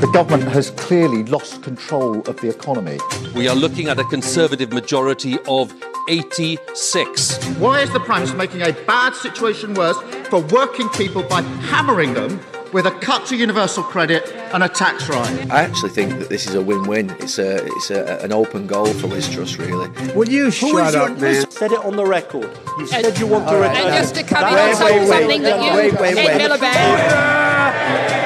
[0.00, 2.98] The government has clearly lost control of the economy.
[3.34, 5.74] We are looking at a Conservative majority of
[6.08, 7.44] 86.
[7.58, 12.14] Why is the Prime Minister making a bad situation worse for working people by hammering
[12.14, 12.40] them
[12.72, 15.50] with a cut to universal credit and a tax rise?
[15.50, 17.10] I actually think that this is a win-win.
[17.20, 19.90] It's a it's a, an open goal for Liz Truss, really.
[20.14, 21.50] Will you shut up, man?
[21.50, 22.50] Said it on the record.
[22.78, 23.70] You said you want to All right.
[23.70, 23.86] return.
[23.92, 25.08] And just to come in Wait, and wait, wait.
[25.08, 26.60] something that you Wait, wait, Ed wait.
[26.62, 28.19] Miliband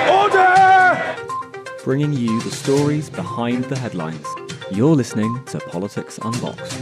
[1.85, 4.27] bringing you the stories behind the headlines.
[4.71, 6.81] You're listening to Politics Unboxed.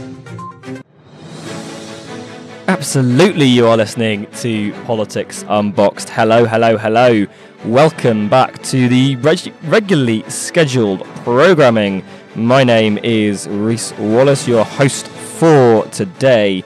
[2.69, 6.09] Absolutely, you are listening to Politics Unboxed.
[6.09, 7.27] Hello, hello, hello.
[7.65, 12.01] Welcome back to the reg- regularly scheduled programming.
[12.35, 16.63] My name is Reese Wallace, your host for today.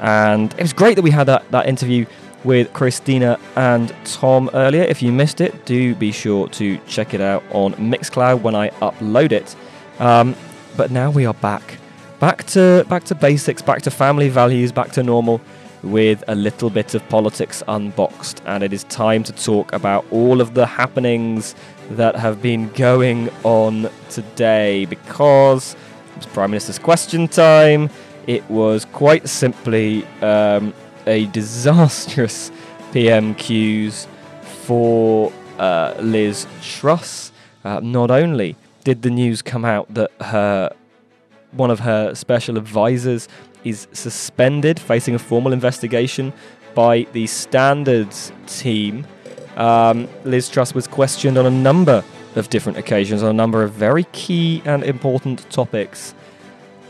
[0.00, 2.04] And it was great that we had that, that interview
[2.44, 4.82] with Christina and Tom earlier.
[4.82, 8.70] If you missed it, do be sure to check it out on Mixcloud when I
[8.80, 9.54] upload it.
[9.98, 10.34] Um,
[10.76, 11.78] but now we are back
[12.20, 15.40] back to back to basics, back to family values, back to normal
[15.82, 20.42] with a little bit of politics unboxed and it is time to talk about all
[20.42, 21.54] of the happenings
[21.92, 27.88] that have been going on today because it was Prime Minister's question time.
[28.26, 30.74] It was quite simply um,
[31.06, 32.50] a disastrous
[32.92, 34.06] PMQs
[34.42, 37.32] for uh, Liz Truss.
[37.64, 40.70] Uh, not only did the news come out that her
[41.52, 43.28] one of her special advisors
[43.64, 46.32] is suspended, facing a formal investigation
[46.74, 49.06] by the standards team.
[49.56, 52.04] Um, Liz Truss was questioned on a number
[52.36, 56.14] of different occasions on a number of very key and important topics.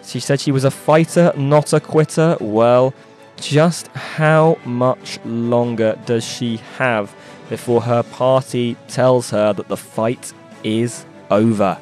[0.04, 2.36] She said she was a fighter, not a quitter.
[2.40, 2.92] Well,
[3.40, 7.14] just how much longer does she have
[7.48, 11.78] before her party tells her that the fight is over?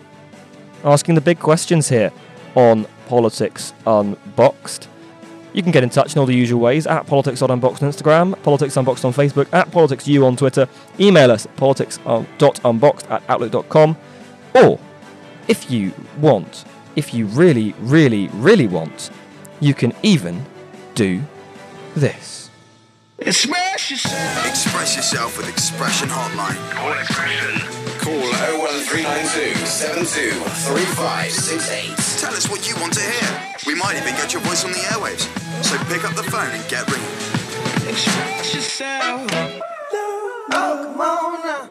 [0.84, 2.12] Asking the big questions here
[2.54, 4.88] on Politics Unboxed.
[5.52, 8.40] You can get in touch in all the usual ways at Politics Unboxed on Instagram,
[8.42, 10.68] Politics Unboxed on Facebook, at PoliticsU on Twitter.
[11.00, 13.96] Email us at politics.unboxed at outlook.com.
[14.54, 14.78] Or,
[15.48, 16.64] if you want,
[16.96, 19.10] if you really, really, really want,
[19.60, 20.44] you can even
[20.94, 21.22] do
[21.98, 22.50] this.
[23.30, 24.46] Smash yourself.
[24.46, 26.56] Express yourself with Expression Hotline.
[26.70, 27.58] Call expression.
[27.98, 31.96] Call 01392 723568.
[32.20, 33.44] Tell us what you want to hear.
[33.66, 35.26] We might even get your voice on the airwaves.
[35.64, 37.08] So pick up the phone and get ringing.
[37.90, 39.28] Express yourself.
[40.50, 41.70] Oh, come on now.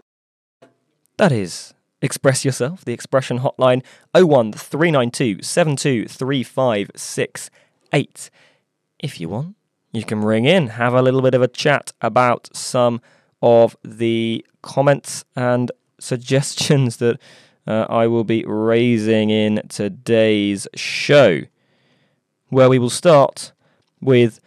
[1.17, 3.81] That is Express Yourself, the expression hotline
[4.13, 8.29] 01392 723568.
[8.99, 9.55] If you want,
[9.97, 13.01] you can ring in, have a little bit of a chat about some
[13.41, 17.19] of the comments and suggestions that
[17.65, 21.41] uh, I will be raising in today's show,
[22.49, 23.51] where we will start
[23.99, 24.39] with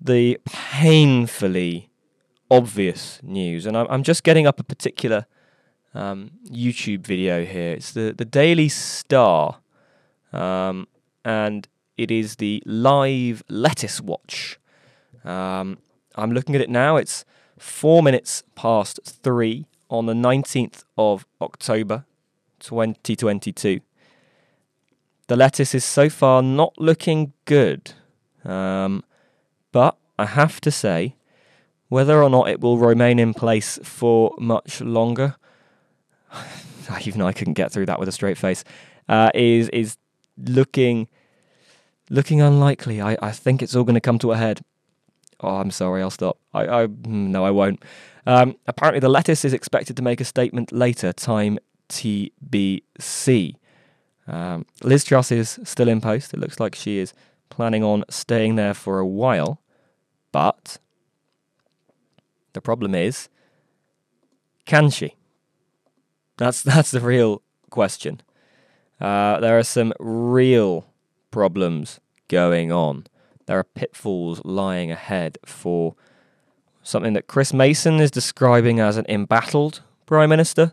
[0.00, 1.90] the painfully
[2.50, 3.66] obvious news.
[3.66, 5.26] And I'm, just getting up a particular
[5.94, 7.72] um, YouTube video here.
[7.74, 9.58] It's the, the Daily Star,
[10.32, 10.88] um,
[11.24, 14.58] and it is the live lettuce watch.
[15.24, 15.78] Um,
[16.14, 16.96] I'm looking at it now.
[16.96, 17.24] It's
[17.58, 22.04] four minutes past three on the 19th of October,
[22.60, 23.80] 2022.
[25.28, 27.92] The lettuce is so far not looking good,
[28.44, 29.02] um,
[29.72, 31.16] but I have to say,
[31.88, 35.36] whether or not it will remain in place for much longer,
[37.04, 38.64] even I couldn't get through that with a straight face,
[39.08, 39.96] uh, is is
[40.38, 41.08] looking
[42.10, 43.00] looking unlikely.
[43.00, 44.62] I, I think it's all going to come to a head.
[45.40, 46.38] Oh, I'm sorry, I'll stop.
[46.54, 47.82] I, I mm, no, I won't.
[48.26, 51.12] Um, apparently, the lettuce is expected to make a statement later.
[51.12, 51.58] Time
[51.88, 53.56] TBC.
[54.26, 56.34] Um, Liz Truss is still in post.
[56.34, 57.12] It looks like she is
[57.48, 59.60] planning on staying there for a while,
[60.32, 60.78] but
[62.54, 63.28] the problem is,
[64.64, 65.14] can she?
[66.38, 68.20] That's that's the real question.
[69.00, 70.86] Uh, there are some real
[71.36, 73.06] problems going on.
[73.44, 75.94] There are pitfalls lying ahead for
[76.82, 80.72] something that Chris Mason is describing as an embattled prime minister,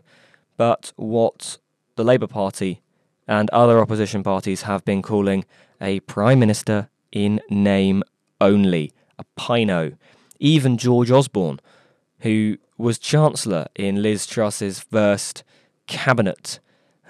[0.56, 1.58] but what
[1.96, 2.80] the Labour Party
[3.28, 5.44] and other opposition parties have been calling
[5.82, 8.02] a prime minister in name
[8.40, 9.92] only, a Pino.
[10.40, 11.60] Even George Osborne,
[12.20, 15.44] who was chancellor in Liz Truss's first
[15.86, 16.58] cabinet,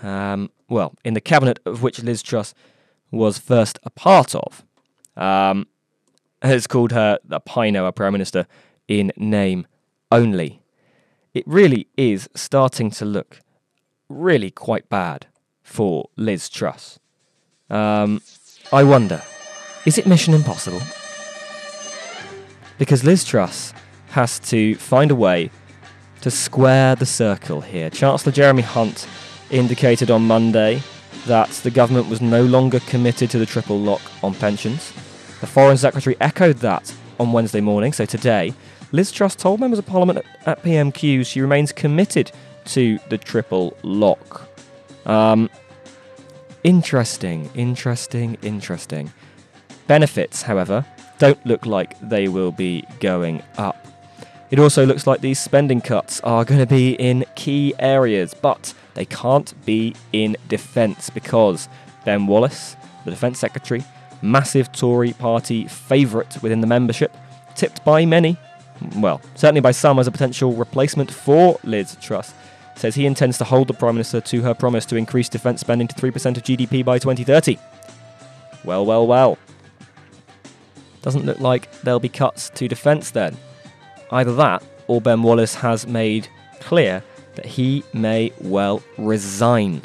[0.03, 2.53] um, well, in the cabinet of which Liz Truss
[3.17, 4.65] was first a part of,
[5.17, 5.67] um,
[6.43, 8.47] has called her the Pino, a prime minister
[8.89, 9.67] in name
[10.11, 10.61] only.
[11.33, 13.41] It really is starting to look
[14.09, 15.27] really quite bad
[15.63, 16.99] for Liz Truss.
[17.71, 18.23] Um,
[18.73, 19.23] I wonder,
[19.85, 20.83] is it mission impossible?
[22.79, 23.73] Because Liz Truss
[24.11, 25.51] has to find a way
[26.21, 27.91] to square the circle here.
[27.91, 29.09] Chancellor Jeremy Hunt
[29.51, 30.83] indicated on Monday
[31.27, 34.93] that the government was no longer committed to the triple lock on pensions.
[35.41, 38.55] The Foreign Secretary echoed that on Wednesday morning, so today.
[38.93, 42.31] Liz Truss told members of Parliament at, PMQ she remains committed
[42.67, 44.49] to the triple lock.
[45.07, 45.51] Um,
[46.63, 49.13] interesting, interesting, interesting.
[49.87, 50.87] Benefits, however,
[51.19, 53.85] don't look like they will be going up.
[54.51, 58.73] It also looks like these spending cuts are going to be in key areas, but
[58.95, 61.69] they can't be in defence because
[62.05, 63.85] Ben Wallace, the Defence Secretary,
[64.23, 67.15] massive Tory party favourite within the membership,
[67.55, 68.37] tipped by many,
[68.97, 72.33] well, certainly by some as a potential replacement for Liz Truss,
[72.77, 75.89] says he intends to hold the Prime Minister to her promise to increase defence spending
[75.89, 77.59] to 3% of GDP by 2030.
[78.65, 79.39] Well, well, well.
[81.03, 83.37] Doesn't look like there'll be cuts to defence then.
[84.11, 86.29] Either that, or Ben Wallace has made
[86.61, 87.03] clear
[87.37, 89.83] that he may well resign.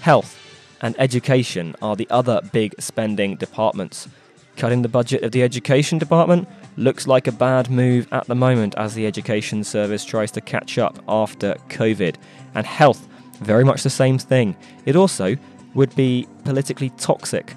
[0.00, 0.38] Health
[0.80, 4.08] and education are the other big spending departments.
[4.56, 8.74] Cutting the budget of the education department looks like a bad move at the moment
[8.76, 12.16] as the education service tries to catch up after COVID.
[12.54, 13.08] And health,
[13.40, 14.56] very much the same thing.
[14.84, 15.36] It also
[15.74, 17.54] would be politically toxic,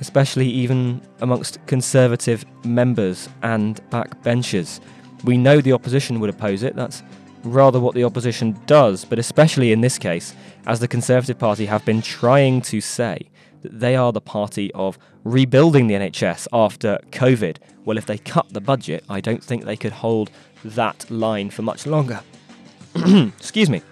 [0.00, 4.80] especially even amongst Conservative members and backbenchers.
[5.24, 7.02] We know the opposition would oppose it, that's
[7.44, 10.34] rather what the opposition does, but especially in this case,
[10.66, 13.28] as the Conservative Party have been trying to say
[13.62, 17.58] that they are the party of rebuilding the NHS after COVID.
[17.84, 20.30] Well, if they cut the budget, I don't think they could hold
[20.64, 22.20] that line for much longer.
[22.94, 23.82] Excuse me.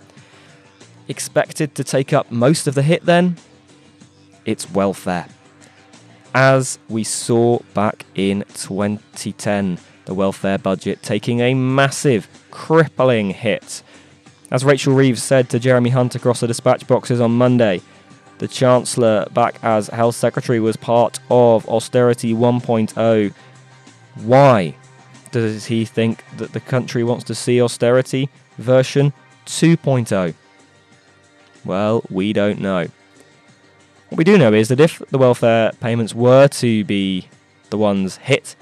[1.09, 3.37] Expected to take up most of the hit then?
[4.45, 5.27] It's welfare.
[6.35, 9.79] As we saw back in 2010,
[10.11, 13.81] the welfare budget taking a massive, crippling hit.
[14.51, 17.81] As Rachel Reeves said to Jeremy Hunt across the dispatch boxes on Monday,
[18.39, 23.33] the Chancellor, back as Health Secretary, was part of Austerity 1.0.
[24.17, 24.75] Why
[25.31, 28.29] does he think that the country wants to see austerity
[28.59, 29.13] version
[29.47, 30.35] 2.0?
[31.65, 32.89] Well, we don't know.
[34.09, 37.29] What we do know is that if the welfare payments were to be
[37.71, 38.57] the ones hit,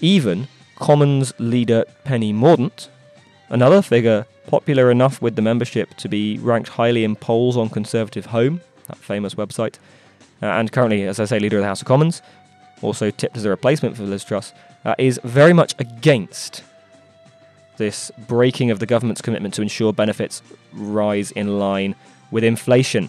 [0.00, 0.48] even
[0.82, 2.88] Commons leader Penny Mordaunt,
[3.48, 8.26] another figure popular enough with the membership to be ranked highly in polls on Conservative
[8.26, 9.76] Home, that famous website,
[10.42, 12.20] uh, and currently, as I say, leader of the House of Commons,
[12.82, 14.52] also tipped as a replacement for Liz Truss,
[14.84, 16.64] uh, is very much against
[17.76, 20.42] this breaking of the government's commitment to ensure benefits
[20.72, 21.94] rise in line
[22.32, 23.08] with inflation.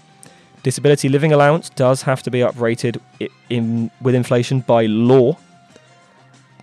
[0.61, 3.01] Disability living allowance does have to be uprated
[3.49, 5.39] in, with inflation by law.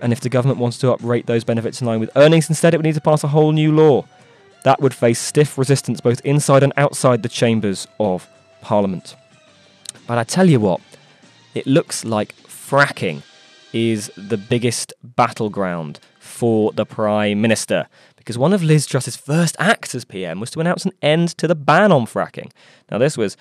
[0.01, 2.79] And if the government wants to uprate those benefits in line with earnings, instead it
[2.79, 4.05] would need to pass a whole new law.
[4.65, 8.29] That would face stiff resistance both inside and outside the chambers of
[8.61, 9.17] Parliament.
[10.07, 10.81] But I tell you what,
[11.55, 13.23] it looks like fracking
[13.73, 17.87] is the biggest battleground for the Prime Minister.
[18.17, 21.49] Because one of Liz Truss's first acts as PM was to announce an end to
[21.49, 22.51] the ban on fracking.
[22.91, 23.37] Now, this was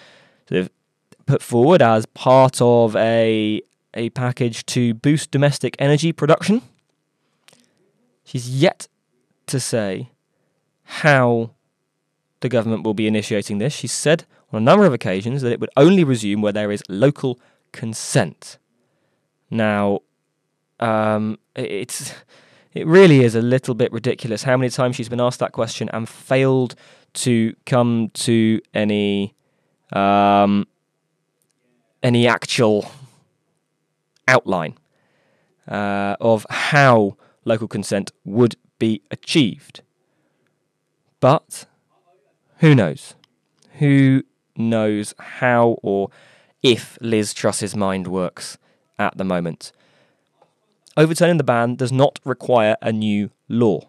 [0.47, 0.69] sort of
[1.25, 3.61] put forward as part of a
[3.93, 6.62] a package to boost domestic energy production.
[8.24, 8.88] She's yet
[9.48, 10.12] to say
[10.84, 11.51] how
[12.41, 13.74] the government will be initiating this.
[13.74, 16.84] She said on a number of occasions that it would only resume where there is
[16.89, 17.39] local
[17.72, 18.58] consent.
[19.50, 20.01] Now,
[20.79, 22.13] um, it's
[22.74, 25.89] it really is a little bit ridiculous how many times she's been asked that question
[25.91, 26.75] and failed
[27.13, 29.34] to come to any
[29.91, 30.67] um,
[32.03, 32.91] any actual
[34.29, 34.77] outline
[35.67, 39.81] uh, of how local consent would be achieved.
[41.19, 41.65] But
[42.57, 43.15] who knows?
[43.79, 44.24] Who
[44.55, 46.09] knows how or
[46.62, 48.57] if Liz Truss's mind works
[48.98, 49.71] at the moment?
[50.95, 53.88] Overturning the ban does not require a new law.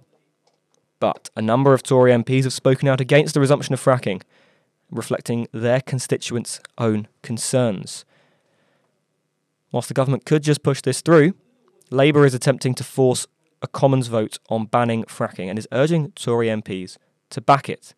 [1.00, 4.22] But a number of Tory MPs have spoken out against the resumption of fracking,
[4.90, 8.04] reflecting their constituents' own concerns.
[9.72, 11.34] Whilst the government could just push this through,
[11.90, 13.26] Labour is attempting to force
[13.62, 16.96] a Commons vote on banning fracking and is urging Tory MPs
[17.30, 17.94] to back it.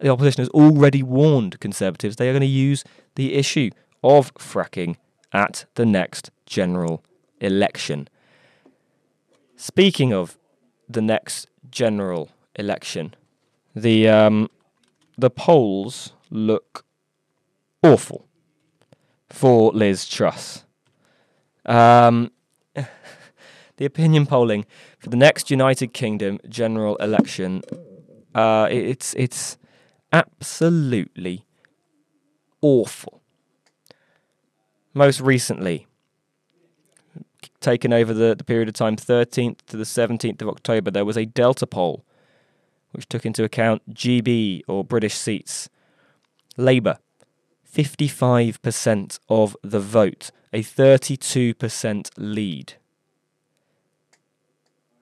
[0.00, 2.84] The opposition has already warned Conservatives they are going to use
[3.16, 3.70] the issue
[4.02, 4.96] of fracking
[5.32, 7.04] at the next general
[7.40, 8.08] election.
[9.56, 10.38] Speaking of
[10.88, 13.14] the next general election,
[13.74, 14.48] the um,
[15.16, 16.84] the polls look
[17.82, 18.26] awful
[19.28, 20.64] for Liz Truss.
[21.68, 22.32] Um,
[23.76, 24.66] the opinion polling
[24.98, 27.62] for the next United Kingdom general election.
[28.34, 29.58] Uh, it's it's
[30.12, 31.44] absolutely
[32.60, 33.22] awful.
[34.94, 35.86] Most recently,
[37.60, 41.16] taken over the, the period of time 13th to the 17th of October, there was
[41.16, 42.04] a Delta poll
[42.92, 45.68] which took into account GB or British seats.
[46.56, 46.98] Labour,
[47.70, 52.74] 55% of the vote, a 32% lead.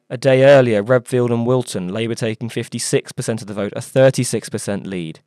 [0.08, 5.20] A day earlier, Redfield and Wilton, Labour taking 56% of the vote, a 36% lead.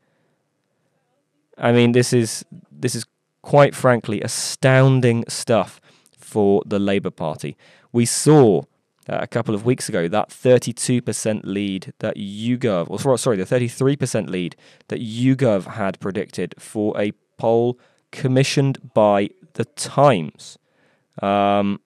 [1.58, 3.06] I mean, this is this is
[3.42, 5.82] quite frankly astounding stuff
[6.18, 7.58] for the Labour Party.
[7.92, 8.62] We saw
[9.10, 14.30] uh, a couple of weeks ago that 32% lead that YouGov, or sorry, the 33%
[14.30, 14.56] lead
[14.88, 17.78] that YouGov had predicted for a poll
[18.12, 20.58] commissioned by the Times.
[21.22, 21.82] Um,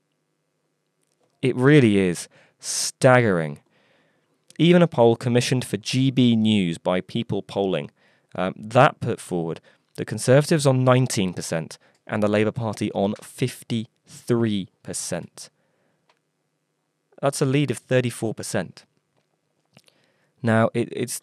[1.41, 2.27] it really is
[2.59, 3.59] staggering.
[4.59, 7.89] Even a poll commissioned for GB News by People Polling,
[8.35, 9.59] um, that put forward
[9.95, 11.77] the Conservatives on 19%
[12.07, 15.49] and the Labour Party on 53%.
[17.21, 18.83] That's a lead of 34%.
[20.41, 21.21] Now, it, it's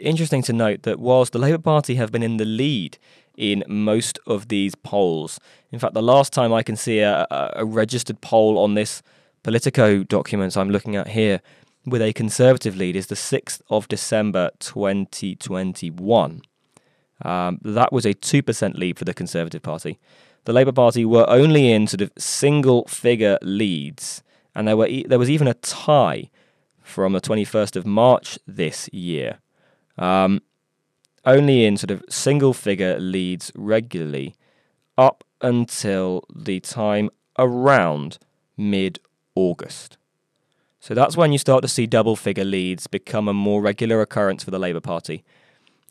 [0.00, 2.98] interesting to note that whilst the Labour Party have been in the lead
[3.36, 5.38] in most of these polls,
[5.70, 9.02] in fact, the last time I can see a, a, registered poll on this
[9.42, 11.40] Politico document I'm looking at here
[11.86, 16.42] with a Conservative lead is the 6th of December 2021.
[17.22, 19.98] Um, that was a 2% lead for the Conservative Party.
[20.44, 24.22] The Labour Party were only in sort of single figure leads,
[24.54, 26.30] and there, were e- there was even a tie
[26.82, 29.38] from the 21st of March this year.
[30.00, 30.42] Um,
[31.24, 34.34] only in sort of single figure leads regularly
[34.96, 38.18] up until the time around
[38.56, 38.98] mid
[39.34, 39.98] August.
[40.80, 44.42] So that's when you start to see double figure leads become a more regular occurrence
[44.42, 45.22] for the Labour Party.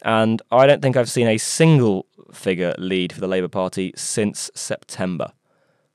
[0.02, 4.50] And I don't think I've seen a single figure lead for the Labour Party since
[4.56, 5.32] September.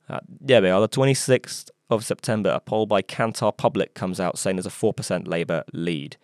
[0.09, 0.81] Uh, yeah, they are.
[0.81, 5.27] The 26th of September, a poll by Kantar Public comes out saying there's a 4%
[5.27, 6.17] Labour lead.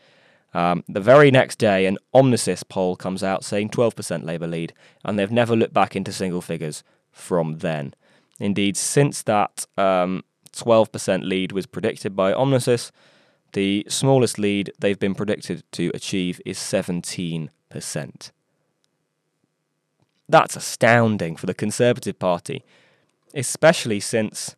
[0.53, 4.73] Um, the very next day, an Omnisis poll comes out saying 12% Labour lead,
[5.05, 7.95] and they've never looked back into single figures from then.
[8.41, 12.91] Indeed, since that um, 12% lead was predicted by Omnisis,
[13.53, 17.51] the smallest lead they've been predicted to achieve is 17%.
[20.29, 22.65] That's astounding for the Conservative Party,
[23.35, 24.55] especially since,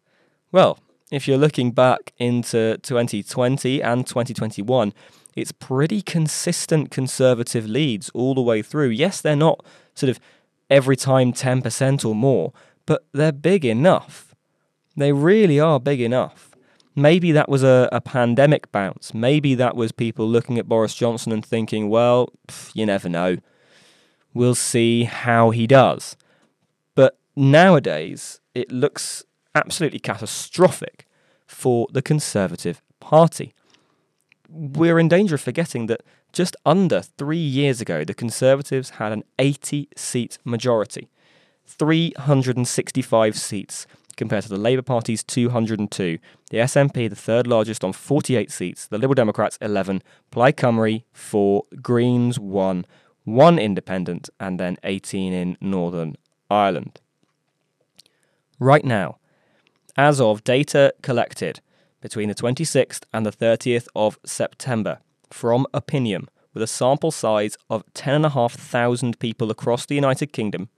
[0.53, 0.79] well,
[1.11, 4.93] if you're looking back into 2020 and 2021,
[5.35, 8.89] it's pretty consistent Conservative leads all the way through.
[8.89, 10.21] Yes, they're not sort of
[10.69, 12.53] every time 10% or more,
[12.87, 14.35] but they're big enough.
[14.97, 16.51] They really are big enough.
[16.95, 19.15] Maybe that was a, a pandemic bounce.
[19.15, 23.39] Maybe that was people looking at Boris Johnson and thinking, well, pff, you never know.
[24.35, 26.17] We'll see how he does.
[26.95, 29.25] But nowadays, it looks
[29.55, 31.07] absolutely catastrophic
[31.47, 33.55] for the Conservative Party.
[34.55, 39.25] We're in danger of forgetting that just under three years ago, the Conservatives had an
[39.39, 41.09] 80 seat majority,
[41.67, 46.19] 365 seats compared to the Labour Party's 202,
[46.51, 51.63] the SNP the third largest on 48 seats, the Liberal Democrats 11, Plaid Cymru 4,
[51.81, 52.85] Greens 1,
[53.25, 56.17] 1 independent, and then 18 in Northern
[56.51, 57.01] Ireland.
[58.59, 59.17] Right now,
[59.97, 61.61] as of data collected
[62.03, 64.99] between the 26th and the 30th of September
[65.31, 70.69] from Opinium, with a sample size of 10,500 people across the United Kingdom,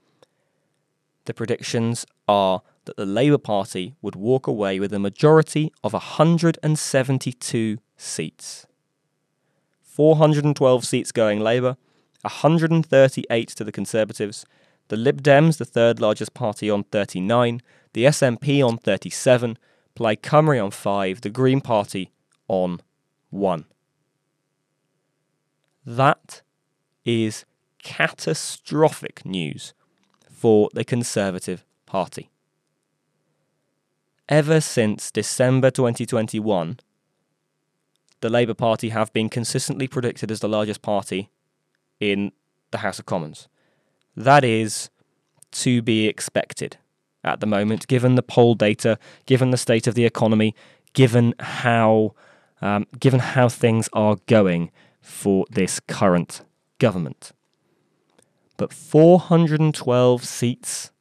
[1.25, 7.77] the predictions are that the Labour Party would walk away with a majority of 172
[7.97, 8.67] seats.
[9.81, 11.77] 412 seats going Labour,
[12.21, 14.45] 138 to the Conservatives,
[14.87, 17.61] the Lib Dems, the third largest party, on 39,
[17.93, 19.57] the SNP on 37,
[19.95, 22.11] Plaid Cymru on 5, the Green Party
[22.49, 22.81] on
[23.29, 23.65] 1.
[25.85, 26.41] That
[27.05, 27.45] is
[27.81, 29.73] catastrophic news
[30.29, 32.29] for the Conservative Party.
[34.27, 36.79] Ever since December 2021,
[38.19, 41.29] the Labour Party have been consistently predicted as the largest party
[42.01, 42.33] in
[42.71, 43.47] the House of Commons.
[44.17, 44.89] That is
[45.51, 46.77] to be expected
[47.25, 50.55] at the moment, given the poll data, given the state of the economy,
[50.93, 52.13] given how
[52.61, 56.41] um, given how things are going for this current
[56.79, 57.33] government.
[58.57, 60.91] But 412 seats.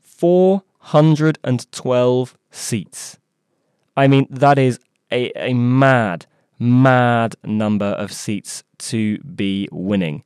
[0.00, 3.18] 412 seats.
[3.96, 4.78] I mean, that is
[5.10, 6.26] a, a mad,
[6.58, 10.22] mad number of seats to be winning.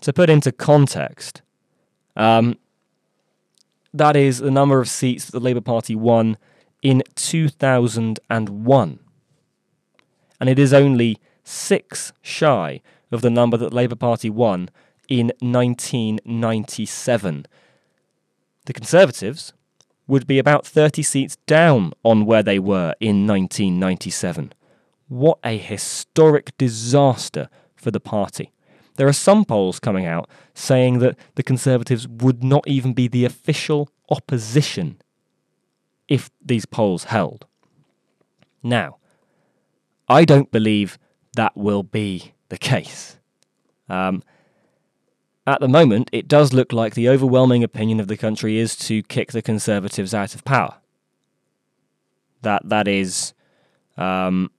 [0.00, 1.42] To put into context,
[2.16, 2.56] um,
[3.92, 6.38] that is the number of seats that the Labour Party won
[6.82, 8.98] in 2001.
[10.40, 12.80] And it is only six shy
[13.10, 14.70] of the number that the Labour Party won
[15.08, 17.46] in 1997.
[18.64, 19.52] The Conservatives
[20.06, 24.52] would be about 30 seats down on where they were in 1997.
[25.08, 28.51] What a historic disaster for the party.
[28.96, 33.24] There are some polls coming out saying that the Conservatives would not even be the
[33.24, 35.00] official opposition
[36.08, 37.46] if these polls held.
[38.62, 38.98] Now,
[40.08, 40.98] I don't believe
[41.36, 43.18] that will be the case.
[43.88, 44.22] Um,
[45.46, 49.02] at the moment, it does look like the overwhelming opinion of the country is to
[49.04, 50.76] kick the Conservatives out of power.
[52.42, 53.32] That that is
[53.96, 54.50] um,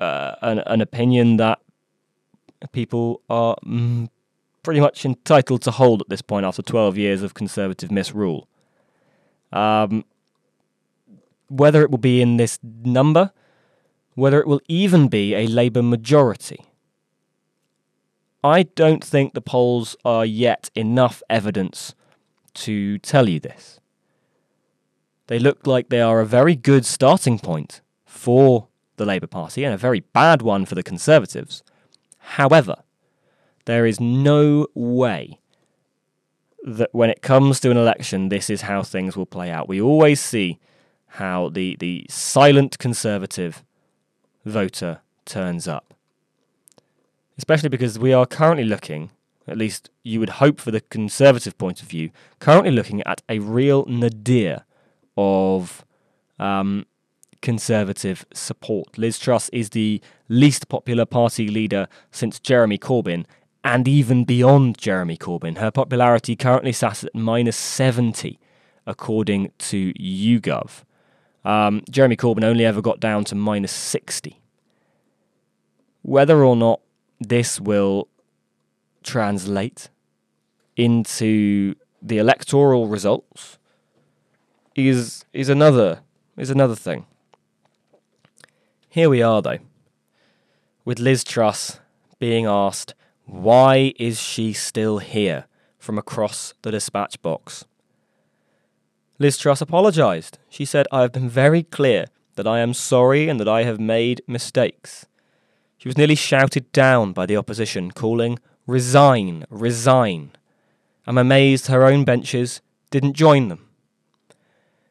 [0.00, 1.60] uh, an, an opinion that
[2.72, 4.08] people are mm,
[4.62, 8.48] pretty much entitled to hold at this point after 12 years of Conservative misrule.
[9.52, 10.04] Um,
[11.48, 13.32] whether it will be in this number,
[14.14, 16.64] whether it will even be a Labour majority.
[18.42, 21.94] I don't think the polls are yet enough evidence
[22.54, 23.80] to tell you this.
[25.28, 29.74] They look like they are a very good starting point for the Labour Party and
[29.74, 31.62] a very bad one for the Conservatives.
[32.36, 32.76] However,
[33.64, 35.38] there is no way
[36.64, 39.68] that when it comes to an election, this is how things will play out.
[39.68, 40.58] We always see
[41.06, 43.64] how the, the silent Conservative
[44.44, 45.94] voter turns up
[47.38, 49.10] especially because we are currently looking,
[49.46, 53.38] at least you would hope for the Conservative point of view, currently looking at a
[53.38, 54.64] real nadir
[55.16, 55.86] of
[56.38, 56.84] um,
[57.40, 58.98] Conservative support.
[58.98, 63.24] Liz Truss is the least popular party leader since Jeremy Corbyn,
[63.64, 65.58] and even beyond Jeremy Corbyn.
[65.58, 68.38] Her popularity currently sat at minus 70,
[68.86, 70.84] according to YouGov.
[71.44, 74.40] Um, Jeremy Corbyn only ever got down to minus 60.
[76.02, 76.80] Whether or not
[77.20, 78.08] this will
[79.02, 79.90] translate
[80.76, 83.58] into the electoral results
[84.74, 86.00] is is another
[86.36, 87.06] is another thing.
[88.90, 89.58] Here we are though,
[90.86, 91.78] with Liz Truss
[92.18, 92.94] being asked
[93.26, 95.44] why is she still here
[95.78, 97.66] from across the dispatch box.
[99.18, 100.38] Liz Truss apologised.
[100.48, 103.78] She said, I have been very clear that I am sorry and that I have
[103.78, 105.04] made mistakes.
[105.76, 110.32] She was nearly shouted down by the opposition, calling, Resign, resign.
[111.06, 113.68] I'm amazed her own benches didn't join them.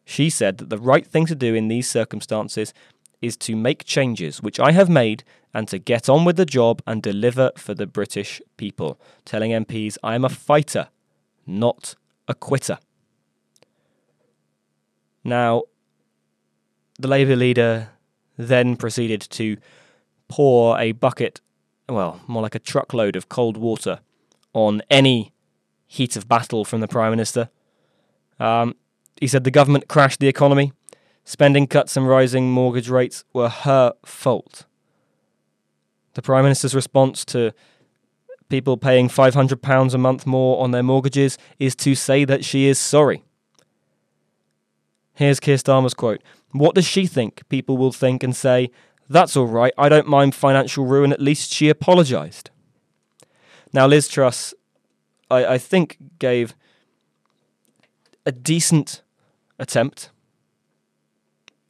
[0.05, 2.73] She said that the right thing to do in these circumstances
[3.21, 6.81] is to make changes, which I have made, and to get on with the job
[6.85, 10.89] and deliver for the British people, telling MPs, I am a fighter,
[11.45, 11.95] not
[12.27, 12.77] a quitter.
[15.23, 15.63] Now,
[16.99, 17.89] the Labour leader
[18.37, 19.57] then proceeded to
[20.27, 21.41] pour a bucket,
[21.89, 23.99] well, more like a truckload of cold water
[24.53, 25.33] on any
[25.87, 27.49] heat of battle from the Prime Minister.
[28.39, 28.75] Um,
[29.19, 30.73] he said the government crashed the economy.
[31.27, 34.63] Spending cuts and rising mortgage rates were her fault.
[36.13, 37.51] The Prime Minister's response to
[38.47, 42.79] people paying £500 a month more on their mortgages is to say that she is
[42.79, 43.25] sorry.
[45.15, 48.71] Here's Keir Starmer's quote What does she think people will think and say
[49.09, 49.73] that's all right.
[49.77, 51.11] I don't mind financial ruin.
[51.11, 52.51] At least she apologised.
[53.73, 54.53] Now, Liz Truss,
[55.29, 56.55] I, I think, gave
[58.25, 59.01] a decent
[59.59, 60.11] attempt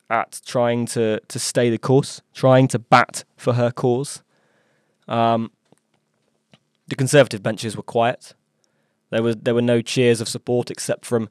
[0.10, 4.24] at trying to, to stay the course, trying to bat for her cause.
[5.08, 5.52] Um,
[6.88, 8.34] the Conservative benches were quiet.
[9.10, 11.30] There was there were no cheers of support except from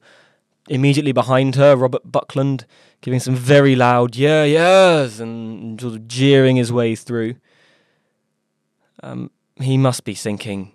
[0.69, 2.65] immediately behind her, Robert Buckland
[3.01, 7.35] giving some very loud yeah yeahs and sort of jeering his way through.
[9.03, 10.71] Um, he must be thinking,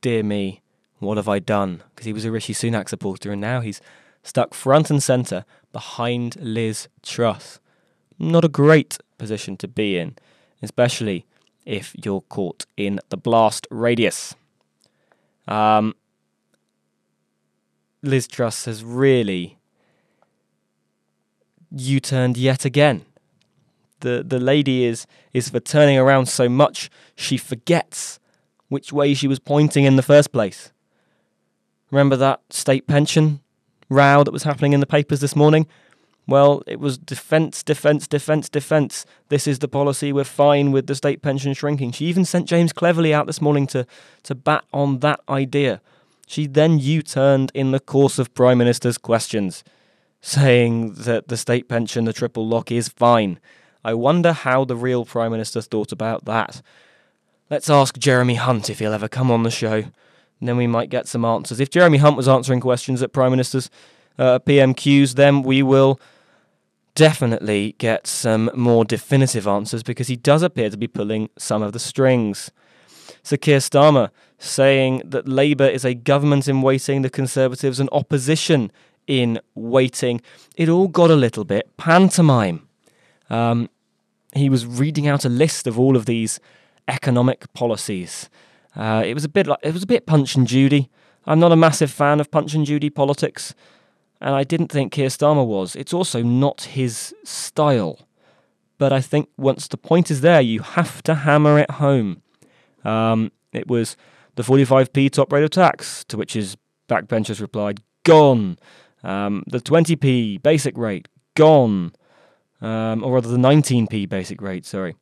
[0.00, 0.62] "Dear me,
[1.00, 3.80] what have I done?" Because he was a Rishi Sunak supporter, and now he's
[4.24, 7.60] stuck front and centre behind Liz Truss.
[8.18, 10.16] Not a great position to be in,
[10.62, 11.26] especially
[11.64, 14.34] if you're caught in the blast radius.
[15.46, 15.94] Um,
[18.02, 19.58] Liz Truss has really
[21.70, 23.04] U-turned yet again.
[24.00, 28.20] The the lady is is for turning around so much she forgets
[28.68, 30.72] which way she was pointing in the first place.
[31.90, 33.40] Remember that state pension
[33.88, 35.66] row that was happening in the papers this morning?
[36.26, 39.04] Well, it was defence, defence, defence, defence.
[39.28, 40.12] This is the policy.
[40.12, 41.92] We're fine with the state pension shrinking.
[41.92, 43.86] She even sent James Cleverly out this morning to,
[44.22, 45.82] to bat on that idea.
[46.26, 49.62] She then U turned in the course of Prime Minister's questions,
[50.22, 53.38] saying that the state pension, the triple lock, is fine.
[53.84, 56.62] I wonder how the real Prime Minister thought about that.
[57.50, 59.84] Let's ask Jeremy Hunt if he'll ever come on the show.
[60.44, 61.58] And then we might get some answers.
[61.58, 63.70] If Jeremy Hunt was answering questions at Prime Minister's
[64.18, 65.98] uh, PMQs, then we will
[66.94, 71.72] definitely get some more definitive answers because he does appear to be pulling some of
[71.72, 72.50] the strings.
[73.22, 78.70] Sir Keir Starmer saying that Labour is a government in waiting, the Conservatives an opposition
[79.06, 80.20] in waiting.
[80.58, 82.68] It all got a little bit pantomime.
[83.30, 83.70] Um,
[84.34, 86.38] he was reading out a list of all of these
[86.86, 88.28] economic policies.
[88.76, 90.90] Uh, it was a bit like it was a bit Punch and Judy.
[91.26, 93.54] I'm not a massive fan of Punch and Judy politics,
[94.20, 95.74] and I didn't think Keir Starmer was.
[95.76, 98.00] It's also not his style.
[98.76, 102.22] But I think once the point is there, you have to hammer it home.
[102.84, 103.96] Um, it was
[104.34, 106.56] the 45p top rate of tax, to which his
[106.88, 108.58] backbenchers replied, gone.
[109.02, 111.92] Um, the 20p basic rate, gone.
[112.60, 114.96] Um, or rather, the 19p basic rate, sorry.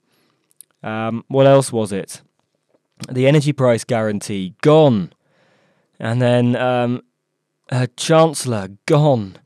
[0.82, 2.22] Um, what else was it?
[3.10, 5.12] The energy price guarantee, gone.
[5.98, 7.02] And then um,
[7.70, 9.36] her chancellor, gone.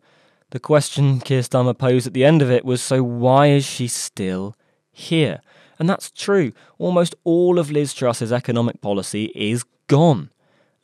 [0.50, 3.88] The question Keir Starmer posed at the end of it was so why is she
[3.88, 4.56] still
[4.92, 5.40] here?
[5.78, 6.52] And that's true.
[6.78, 10.30] Almost all of Liz Truss's economic policy is gone.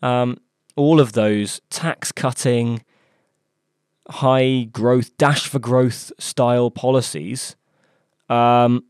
[0.02, 0.38] Um,
[0.76, 2.84] all of those tax cutting,
[4.08, 7.56] high growth, dash for growth style policies,
[8.28, 8.84] um,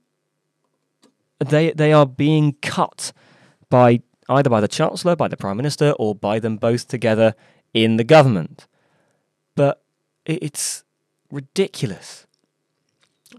[1.38, 3.12] they they are being cut
[3.72, 7.34] by either by the chancellor, by the prime minister, or by them both together
[7.72, 8.66] in the government.
[9.56, 9.82] But
[10.26, 10.84] it's
[11.30, 12.26] ridiculous.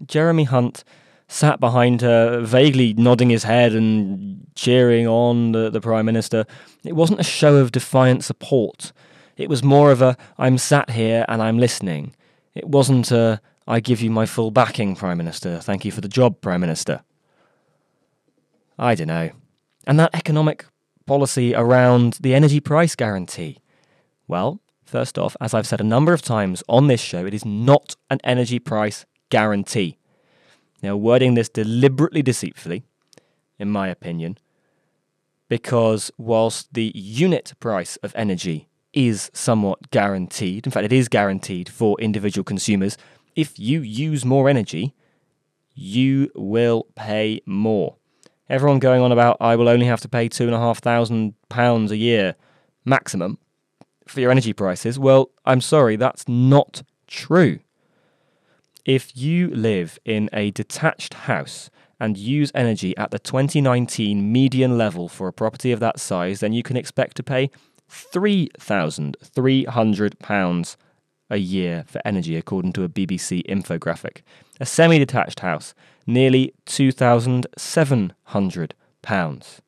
[0.06, 0.84] Jeremy Hunt
[1.28, 6.46] sat behind her, vaguely nodding his head and cheering on the, the Prime Minister.
[6.84, 8.92] It wasn't a show of defiant support.
[9.38, 12.16] It was more of a, I'm sat here and I'm listening.
[12.56, 15.60] It wasn't a, I give you my full backing, Prime Minister.
[15.60, 17.02] Thank you for the job, Prime Minister.
[18.80, 19.32] I don't know.
[19.86, 20.66] And that economic
[21.06, 23.60] policy around the energy price guarantee.
[24.28, 27.46] Well, first off, as I've said a number of times on this show, it is
[27.46, 29.98] not an energy price guarantee.
[30.82, 32.84] Now, wording this deliberately deceitfully,
[33.58, 34.38] in my opinion,
[35.50, 41.70] because whilst the unit price of energy is somewhat guaranteed, in fact, it is guaranteed
[41.70, 42.98] for individual consumers,
[43.36, 44.94] if you use more energy,
[45.74, 47.98] you will pay more.
[48.54, 51.34] Everyone going on about I will only have to pay two and a half thousand
[51.50, 52.36] pounds a year
[52.86, 53.40] maximum
[54.06, 55.00] for your energy prices.
[55.00, 57.62] Well, I'm sorry, that's not true.
[58.86, 65.10] If you live in a detached house and use energy at the 2019 median level
[65.10, 67.50] for a property of that size, then you can expect to pay
[67.90, 70.76] £3,300
[71.34, 74.22] a year for energy, according to a BBC infographic.
[74.60, 75.74] A semi detached house,
[76.06, 79.60] nearly £2,700.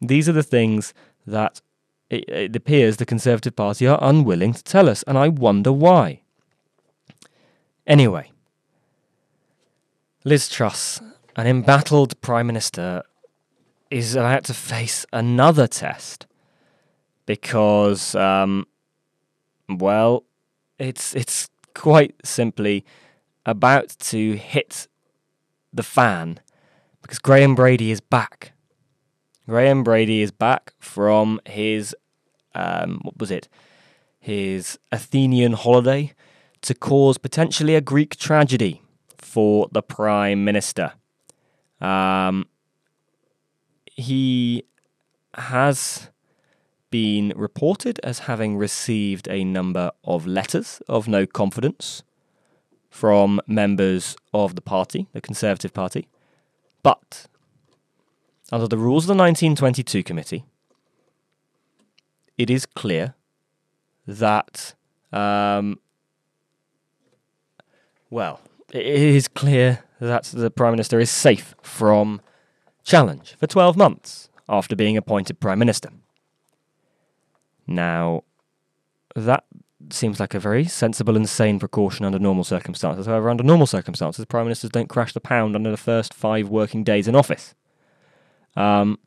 [0.00, 0.94] These are the things
[1.26, 1.60] that
[2.08, 6.20] it, it appears the Conservative Party are unwilling to tell us, and I wonder why.
[7.86, 8.30] Anyway,
[10.24, 11.00] Liz Truss,
[11.34, 13.02] an embattled Prime Minister,
[13.90, 16.26] is about to face another test
[17.26, 18.66] because, um,
[19.68, 20.22] well,
[20.78, 22.84] it's it's quite simply
[23.46, 24.88] about to hit
[25.72, 26.40] the fan
[27.00, 28.52] because Graham Brady is back.
[29.48, 31.94] Graham Brady is back from his
[32.54, 33.48] um, what was it?
[34.20, 36.12] His Athenian holiday
[36.62, 38.82] to cause potentially a Greek tragedy
[39.18, 40.92] for the Prime Minister.
[41.80, 42.46] Um,
[43.86, 44.64] he
[45.34, 46.08] has
[46.92, 52.04] been reported as having received a number of letters of no confidence
[52.88, 56.06] from members of the party, the Conservative Party.
[56.84, 57.26] But
[58.52, 60.44] under the rules of the 1922 committee,
[62.36, 63.14] it is clear
[64.06, 64.74] that,
[65.10, 65.78] um,
[68.10, 68.40] well,
[68.72, 72.20] it is clear that the Prime Minister is safe from
[72.84, 75.88] challenge for 12 months after being appointed Prime Minister.
[77.66, 78.24] Now,
[79.14, 79.44] that
[79.90, 83.06] seems like a very sensible and sane precaution under normal circumstances.
[83.06, 86.84] However, under normal circumstances, Prime Ministers don't crash the pound under the first five working
[86.84, 87.54] days in office.
[88.56, 88.98] Um,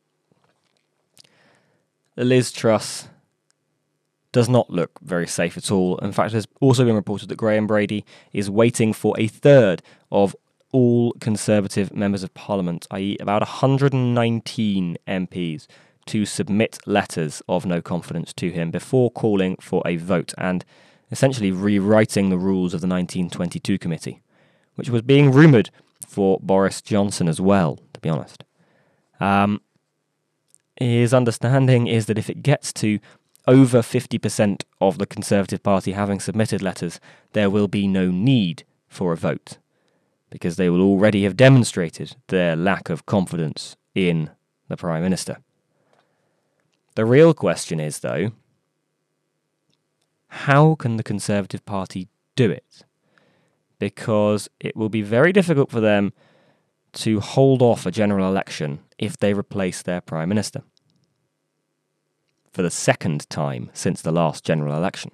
[2.16, 3.08] Liz Truss
[4.32, 5.98] does not look very safe at all.
[5.98, 9.82] In fact, it has also been reported that Graham Brady is waiting for a third
[10.10, 10.36] of
[10.72, 15.66] all Conservative members of Parliament, i.e., about 119 MPs,
[16.06, 20.64] to submit letters of no confidence to him before calling for a vote and
[21.10, 24.22] essentially rewriting the rules of the 1922 committee,
[24.74, 25.70] which was being rumoured
[26.06, 28.44] for Boris Johnson as well, to be honest.
[29.20, 29.60] Um,
[30.78, 32.98] his understanding is that if it gets to
[33.46, 37.00] over 50% of the Conservative Party having submitted letters,
[37.32, 39.58] there will be no need for a vote,
[40.30, 44.30] because they will already have demonstrated their lack of confidence in
[44.68, 45.38] the Prime Minister.
[46.96, 48.32] The real question is, though,
[50.28, 52.84] how can the Conservative Party do it?
[53.78, 56.14] Because it will be very difficult for them
[56.94, 60.62] to hold off a general election if they replace their Prime Minister
[62.50, 65.10] for the second time since the last general election.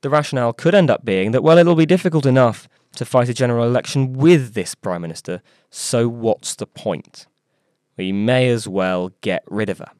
[0.00, 3.34] The rationale could end up being that, well, it'll be difficult enough to fight a
[3.34, 7.26] general election with this Prime Minister, so what's the point?
[7.96, 9.90] We may as well get rid of her.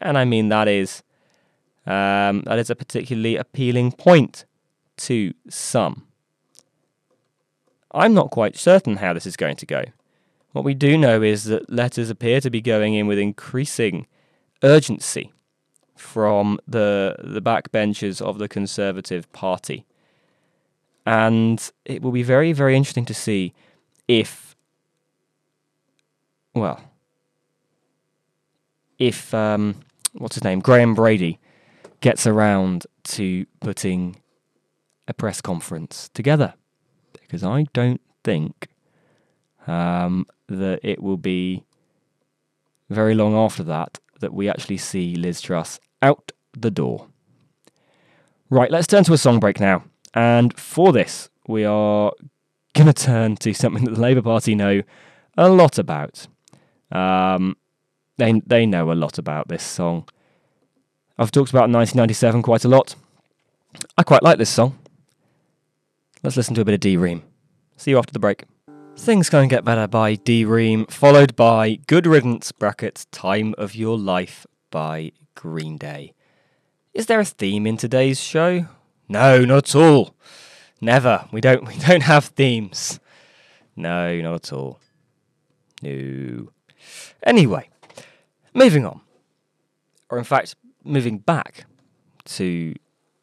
[0.00, 1.02] And I mean, that is,
[1.86, 4.44] um, that is a particularly appealing point
[4.98, 6.06] to some.
[7.92, 9.84] I'm not quite certain how this is going to go.
[10.52, 14.06] What we do know is that letters appear to be going in with increasing
[14.62, 15.32] urgency
[15.96, 19.86] from the the backbenchers of the Conservative Party.
[21.04, 23.54] And it will be very, very interesting to see
[24.08, 24.45] if
[26.56, 26.80] well
[28.98, 29.76] if um,
[30.14, 30.60] what's his name?
[30.60, 31.38] Graham Brady
[32.00, 34.16] gets around to putting
[35.08, 36.54] a press conference together.
[37.20, 38.68] Because I don't think
[39.66, 41.64] um, that it will be
[42.88, 47.08] very long after that that we actually see Liz Truss out the door.
[48.48, 49.84] Right, let's turn to a song break now.
[50.14, 52.12] And for this, we are
[52.74, 54.82] going to turn to something that the Labour Party know
[55.36, 56.28] a lot about.
[56.90, 57.56] Um,
[58.16, 60.08] they, they know a lot about this song.
[61.18, 62.94] I've talked about 1997 quite a lot.
[63.96, 64.78] I quite like this song.
[66.22, 67.22] Let's listen to a bit of D Ream.
[67.76, 68.44] See you after the break.
[68.96, 73.98] Things Can't Get Better by D Ream, followed by Good Riddance brackets Time of Your
[73.98, 76.14] Life by Green Day.
[76.94, 78.66] Is there a theme in today's show?
[79.08, 80.14] No, not at all.
[80.80, 81.26] Never.
[81.30, 82.98] We don't we don't have themes.
[83.76, 84.80] No, not at all.
[85.82, 86.48] No.
[87.22, 87.68] Anyway,
[88.54, 89.00] moving on.
[90.08, 90.54] Or in fact,
[90.84, 91.66] moving back
[92.24, 92.74] to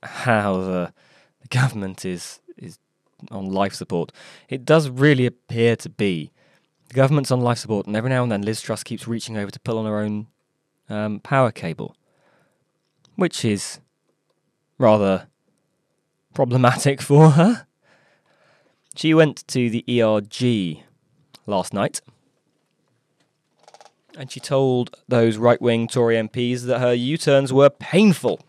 [0.04, 0.94] how the,
[1.42, 2.78] the government is is
[3.32, 4.12] on life support,
[4.50, 6.32] it does really appear to be
[6.90, 9.50] the government's on life support, and every now and then Liz Truss keeps reaching over
[9.50, 10.28] to pull on her own
[10.90, 11.96] um, power cable,
[13.16, 13.80] which is
[14.78, 15.28] rather
[16.34, 17.66] problematic for her.
[18.96, 20.84] She went to the ERG
[21.48, 22.02] last night
[24.18, 28.40] and she told those right wing Tory MPs that her U turns were painful.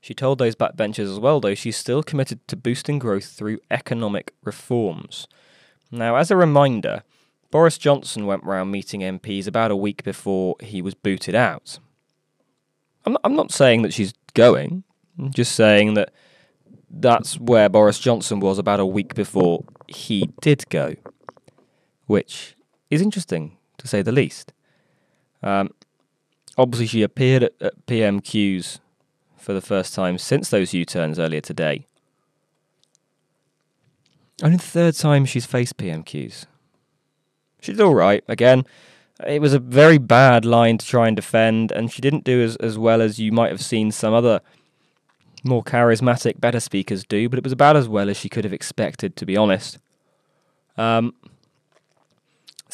[0.00, 4.34] She told those backbenchers as well, though, she's still committed to boosting growth through economic
[4.42, 5.26] reforms.
[5.90, 7.04] Now, as a reminder,
[7.50, 11.78] Boris Johnson went round meeting MPs about a week before he was booted out.
[13.06, 14.84] I'm, I'm not saying that she's going,
[15.18, 16.12] I'm just saying that
[16.90, 20.96] that's where Boris Johnson was about a week before he did go,
[22.06, 22.56] which
[22.90, 24.52] is interesting to say the least.
[25.42, 25.70] Um,
[26.56, 28.80] obviously, she appeared at, PMQs
[29.36, 31.86] for the first time since those U turns earlier today.
[34.42, 36.46] Only the third time she's faced PMQs.
[37.60, 38.24] She did all right.
[38.28, 38.64] Again,
[39.26, 42.56] it was a very bad line to try and defend, and she didn't do as,
[42.56, 44.40] as well as you might have seen some other
[45.44, 48.52] more charismatic, better speakers do, but it was about as well as she could have
[48.52, 49.78] expected, to be honest.
[50.76, 51.14] Um,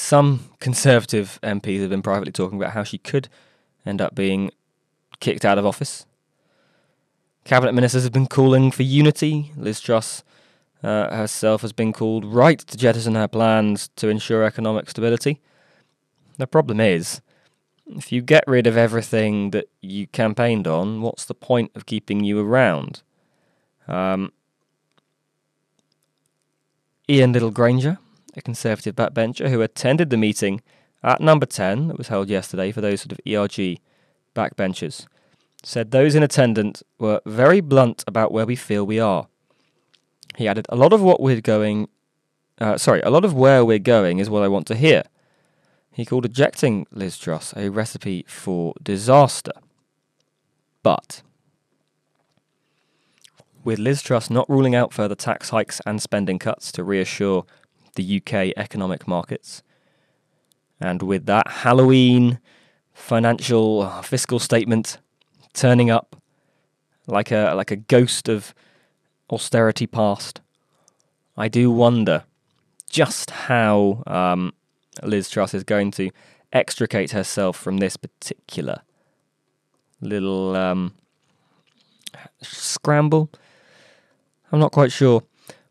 [0.00, 3.28] some Conservative MPs have been privately talking about how she could
[3.84, 4.50] end up being
[5.20, 6.06] kicked out of office.
[7.44, 9.52] Cabinet ministers have been calling for unity.
[9.56, 10.24] Liz Truss
[10.82, 15.40] uh, herself has been called right to jettison her plans to ensure economic stability.
[16.38, 17.20] The problem is,
[17.86, 22.24] if you get rid of everything that you campaigned on, what's the point of keeping
[22.24, 23.02] you around?
[23.86, 24.32] Um,
[27.08, 27.98] Ian Liddell-Grainger,
[28.36, 30.62] a Conservative backbencher who attended the meeting
[31.02, 33.78] at number 10 that was held yesterday for those sort of ERG
[34.34, 35.06] backbenchers,
[35.62, 39.26] said those in attendance were very blunt about where we feel we are.
[40.36, 41.88] He added, A lot of what we're going,
[42.60, 45.02] uh, sorry, a lot of where we're going is what I want to hear.
[45.92, 49.52] he called ejecting Liz Truss a recipe for disaster.
[50.82, 51.22] But
[53.64, 57.44] with Liz Truss not ruling out further tax hikes and spending cuts to reassure
[57.94, 59.62] the UK economic markets,
[60.80, 62.38] and with that Halloween
[62.92, 64.98] financial uh, fiscal statement
[65.52, 66.16] turning up
[67.06, 68.54] like a like a ghost of
[69.30, 70.40] austerity past,
[71.36, 72.24] I do wonder
[72.90, 74.52] just how um,
[75.02, 76.10] Liz Truss is going to
[76.52, 78.82] extricate herself from this particular
[80.00, 80.94] little um,
[82.42, 83.30] scramble.
[84.52, 85.22] I'm not quite sure.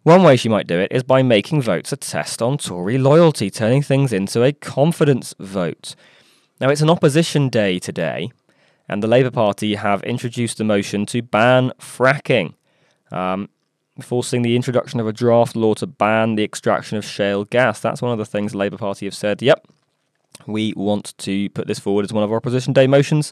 [0.09, 3.51] One way she might do it is by making votes a test on Tory loyalty,
[3.51, 5.93] turning things into a confidence vote.
[6.59, 8.31] Now, it's an opposition day today,
[8.87, 12.55] and the Labour Party have introduced a motion to ban fracking,
[13.11, 13.49] um,
[14.01, 17.79] forcing the introduction of a draft law to ban the extraction of shale gas.
[17.79, 19.67] That's one of the things the Labour Party have said, yep,
[20.47, 23.31] we want to put this forward as one of our opposition day motions.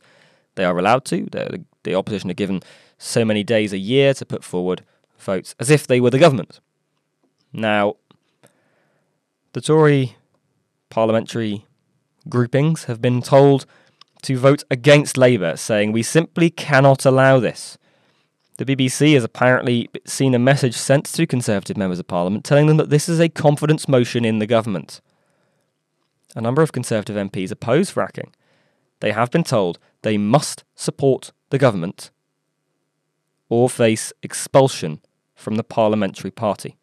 [0.53, 1.25] They are allowed to.
[1.31, 2.61] The, the opposition are given
[2.99, 4.83] so many days a year to put forward
[5.17, 6.59] votes as if they were the government.
[7.53, 7.95] Now,
[9.53, 10.15] the Tory
[10.89, 11.65] parliamentary
[12.29, 13.65] groupings have been told
[14.23, 17.77] to vote against Labour, saying we simply cannot allow this.
[18.57, 22.77] The BBC has apparently seen a message sent to Conservative members of Parliament telling them
[22.77, 24.99] that this is a confidence motion in the government.
[26.36, 28.33] A number of Conservative MPs oppose fracking.
[28.99, 32.10] They have been told they must support the government
[33.47, 35.01] or face expulsion
[35.36, 36.77] from the parliamentary party.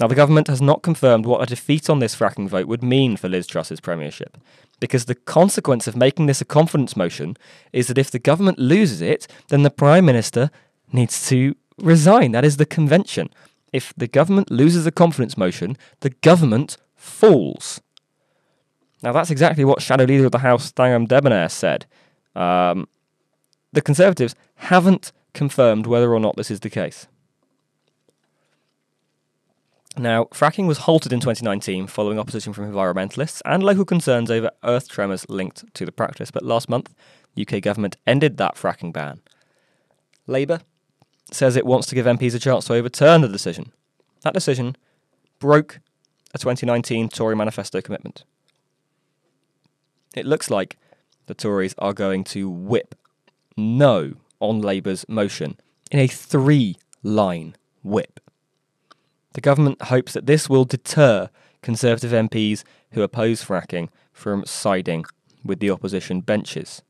[0.00, 3.16] Now, the government has not confirmed what a defeat on this fracking vote would mean
[3.16, 4.38] for Liz Truss's premiership,
[4.78, 7.36] because the consequence of making this a confidence motion
[7.72, 10.50] is that if the government loses it, then the Prime Minister
[10.92, 12.30] needs to resign.
[12.30, 13.28] That is the convention.
[13.72, 17.80] If the government loses a confidence motion, the government falls.
[19.02, 21.86] Now, that's exactly what Shadow Leader of the House, Thangam Debbonaire, said.
[22.34, 22.88] Um,
[23.72, 27.06] the Conservatives haven't confirmed whether or not this is the case.
[29.98, 34.88] Now, fracking was halted in 2019 following opposition from environmentalists and local concerns over earth
[34.88, 36.94] tremors linked to the practice, but last month,
[37.40, 39.20] UK government ended that fracking ban.
[40.28, 40.60] Labour
[41.32, 43.72] says it wants to give MPs a chance to overturn the decision.
[44.22, 44.76] That decision
[45.40, 45.80] broke
[46.32, 48.22] a 2019 Tory manifesto commitment.
[50.14, 50.76] It looks like
[51.26, 52.94] the Tories are going to whip
[53.56, 55.58] no on Labour's motion
[55.90, 58.20] in a three line whip.
[59.38, 61.30] The government hopes that this will deter
[61.62, 65.04] Conservative MPs who oppose fracking from siding
[65.44, 66.82] with the opposition benches.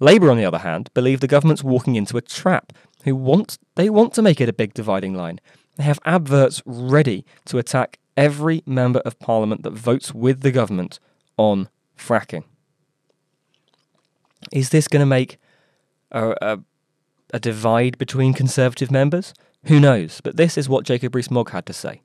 [0.00, 2.72] Labour, on the other hand, believe the government's walking into a trap.
[3.04, 5.38] Who want they want to make it a big dividing line.
[5.76, 10.98] They have adverts ready to attack every member of parliament that votes with the government
[11.36, 12.42] on fracking.
[14.50, 15.38] Is this going to make
[16.10, 16.58] a, a,
[17.32, 19.34] a divide between Conservative members?
[19.66, 20.20] Who knows?
[20.20, 22.02] But this is what Jacob Rees-Mogg had to say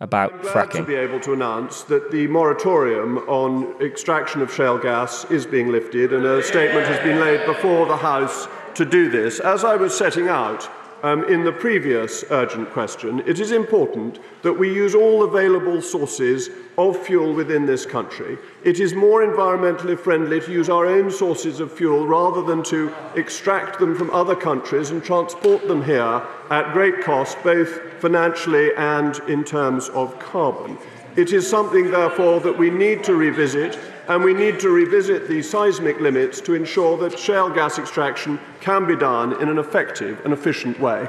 [0.00, 0.76] about I'm glad fracking.
[0.76, 5.72] to be able to announce that the moratorium on extraction of shale gas is being
[5.72, 9.40] lifted, and a statement has been laid before the House to do this.
[9.40, 10.70] As I was setting out
[11.02, 16.50] um, in the previous urgent question, it is important that we use all available sources
[16.76, 18.38] of fuel within this country.
[18.64, 22.92] It is more environmentally friendly to use our own sources of fuel rather than to
[23.14, 29.18] extract them from other countries and transport them here at great cost, both financially and
[29.28, 30.78] in terms of carbon.
[31.16, 35.42] It is something, therefore, that we need to revisit, and we need to revisit the
[35.42, 40.32] seismic limits to ensure that shale gas extraction can be done in an effective and
[40.32, 41.06] efficient way.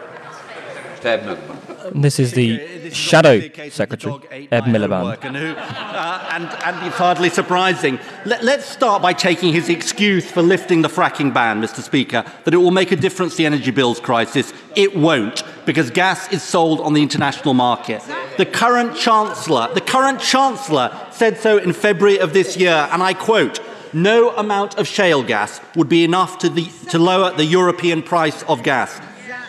[1.06, 5.24] And This is the Shadow Secretary, Ed Miliband.
[5.24, 8.00] And, who, uh, and, and it's hardly surprising.
[8.26, 11.82] Let, let's start by taking his excuse for lifting the fracking ban, Mr.
[11.82, 14.54] Speaker, that it will make a difference to the energy bills crisis.
[14.76, 18.02] It won't, because gas is sold on the international market.
[18.38, 23.14] The current Chancellor, the current Chancellor said so in February of this year, and I
[23.14, 23.60] quote,
[23.94, 28.44] no amount of shale gas would be enough to, the, to lower the European price
[28.44, 29.00] of gas.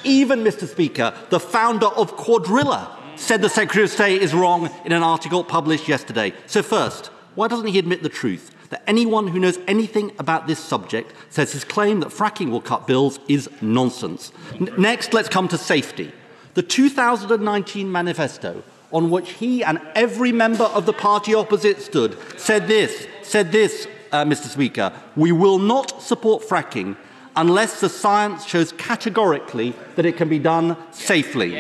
[0.04, 0.66] Even, Mr.
[0.66, 5.44] Speaker, the founder of Cuadrilla said the Secretary of State is wrong in an article
[5.44, 6.32] published yesterday.
[6.46, 8.54] So, first, why doesn't he admit the truth?
[8.70, 12.86] That anyone who knows anything about this subject says his claim that fracking will cut
[12.86, 14.32] bills is nonsense.
[14.54, 16.12] N- next, let's come to safety.
[16.54, 22.68] The 2019 manifesto, on which he and every member of the party opposite stood, said
[22.68, 24.46] this, said this, uh, Mr.
[24.46, 26.96] Speaker, we will not support fracking
[27.40, 31.52] unless the science shows categorically that it can be done safely.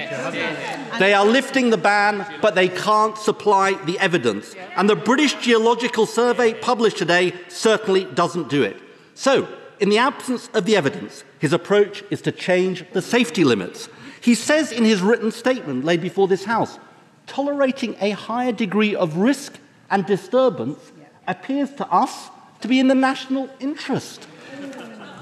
[0.98, 4.54] They are lifting the ban, but they can't supply the evidence.
[4.76, 8.76] And the British Geological Survey published today certainly doesn't do it.
[9.14, 9.48] So,
[9.80, 13.88] in the absence of the evidence, his approach is to change the safety limits.
[14.20, 16.78] He says in his written statement laid before this House
[17.26, 19.58] tolerating a higher degree of risk
[19.88, 20.92] and disturbance
[21.26, 22.28] appears to us
[22.60, 24.26] to be in the national interest.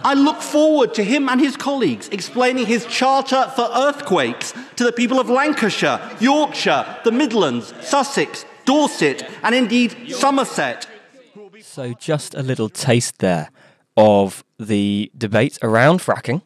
[0.03, 4.93] I look forward to him and his colleagues explaining his charter for earthquakes to the
[4.93, 10.87] people of Lancashire, Yorkshire, the Midlands, Sussex, Dorset, and indeed Somerset.
[11.61, 13.51] So, just a little taste there
[13.97, 16.43] of the debate around fracking.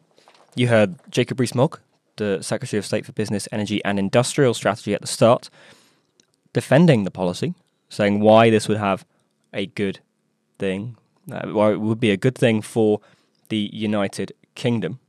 [0.55, 1.79] You heard Jacob Rees-Mogg,
[2.17, 5.49] the Secretary of State for Business, Energy and Industrial Strategy at the start,
[6.51, 7.53] defending the policy,
[7.89, 9.05] saying why this would have
[9.53, 9.99] a good
[10.59, 10.97] thing,
[11.31, 12.99] uh, why it would be a good thing for
[13.53, 14.99] the United Kingdom.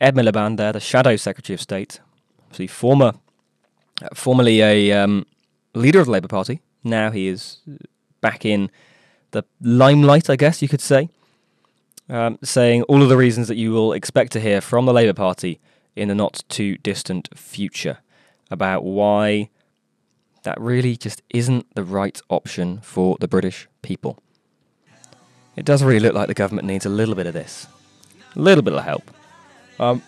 [0.00, 1.98] Ed Miliband, there, the Shadow Secretary of State,
[2.42, 3.14] obviously former,
[4.00, 5.26] uh, formerly a um,
[5.74, 6.60] leader of the Labour Party.
[6.84, 7.58] Now he is
[8.20, 8.70] back in
[9.32, 11.08] the limelight, I guess you could say,
[12.08, 15.14] um, saying all of the reasons that you will expect to hear from the Labour
[15.14, 15.58] Party
[15.96, 17.98] in the not too distant future
[18.48, 19.50] about why
[20.44, 24.22] that really just isn't the right option for the British people.
[25.56, 27.66] It does really look like the government needs a little bit of this,
[28.34, 29.10] a little bit of help.
[29.78, 30.02] Um,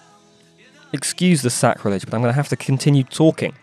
[0.93, 3.55] excuse the sacrilege, but I'm going to have to continue talking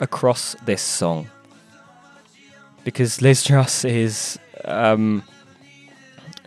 [0.00, 1.28] across this song
[2.84, 5.22] because Liz Truss is um,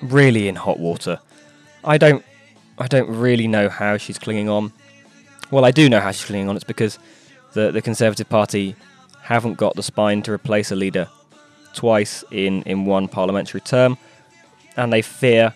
[0.02, 1.20] really in hot water.
[1.84, 2.24] I don't,
[2.78, 4.74] I don't really know how she's clinging on.
[5.52, 6.56] Well, I do know how she's clinging on.
[6.56, 6.98] It's because
[7.54, 8.76] the the Conservative Party
[9.22, 11.08] haven't got the spine to replace a leader
[11.74, 13.98] twice in, in one parliamentary term,
[14.78, 15.54] and they fear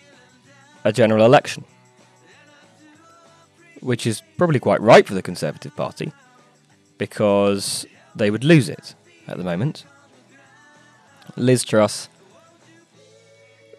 [0.84, 1.64] a general election,
[3.80, 6.12] which is probably quite right for the Conservative Party
[6.98, 8.94] because they would lose it
[9.26, 9.84] at the moment.
[11.36, 12.08] Liz Truss,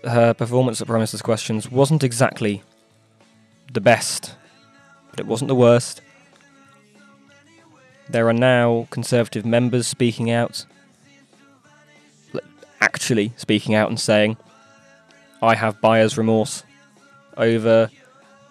[0.04, 2.64] her performance at Prime Minister's Questions wasn't exactly
[3.74, 4.36] the best,
[5.12, 6.02] but it wasn't the worst.
[8.08, 10.66] There are now Conservative members speaking out,
[12.82, 14.38] actually speaking out and saying,
[15.42, 16.64] I have buyer's remorse
[17.38, 17.90] over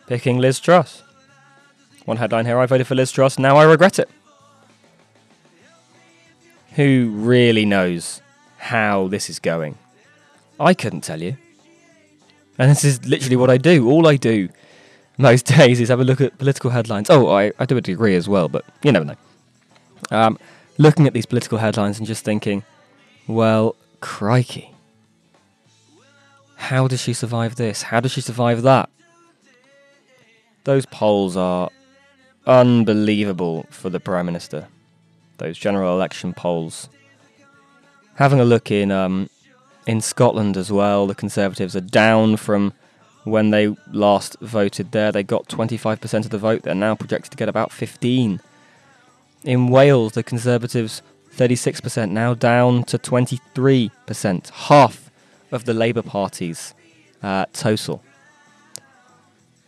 [0.06, 1.02] picking Liz Truss.
[2.04, 4.08] One headline here I voted for Liz Truss, now I regret it.
[6.76, 8.22] Who really knows
[8.58, 9.76] how this is going?
[10.58, 11.36] I couldn't tell you.
[12.58, 13.88] And this is literally what I do.
[13.90, 14.48] All I do
[15.16, 17.10] most days is have a look at political headlines.
[17.10, 19.16] Oh, I, I do a degree as well, but you never know.
[20.10, 20.38] Um,
[20.78, 22.64] looking at these political headlines and just thinking,
[23.26, 24.72] well, crikey.
[26.56, 27.82] How does she survive this?
[27.82, 28.90] How does she survive that?
[30.64, 31.70] Those polls are
[32.46, 34.68] unbelievable for the Prime Minister.
[35.38, 36.88] Those general election polls.
[38.16, 39.30] Having a look in um,
[39.86, 42.72] in Scotland as well, the Conservatives are down from
[43.24, 45.12] when they last voted there.
[45.12, 46.62] They got 25% of the vote.
[46.62, 48.40] They're now projected to get about 15.
[49.44, 51.00] In Wales, the Conservatives
[51.38, 55.10] 36%, now down to 23%, half
[55.52, 56.74] of the Labour Party's
[57.22, 58.02] uh, total.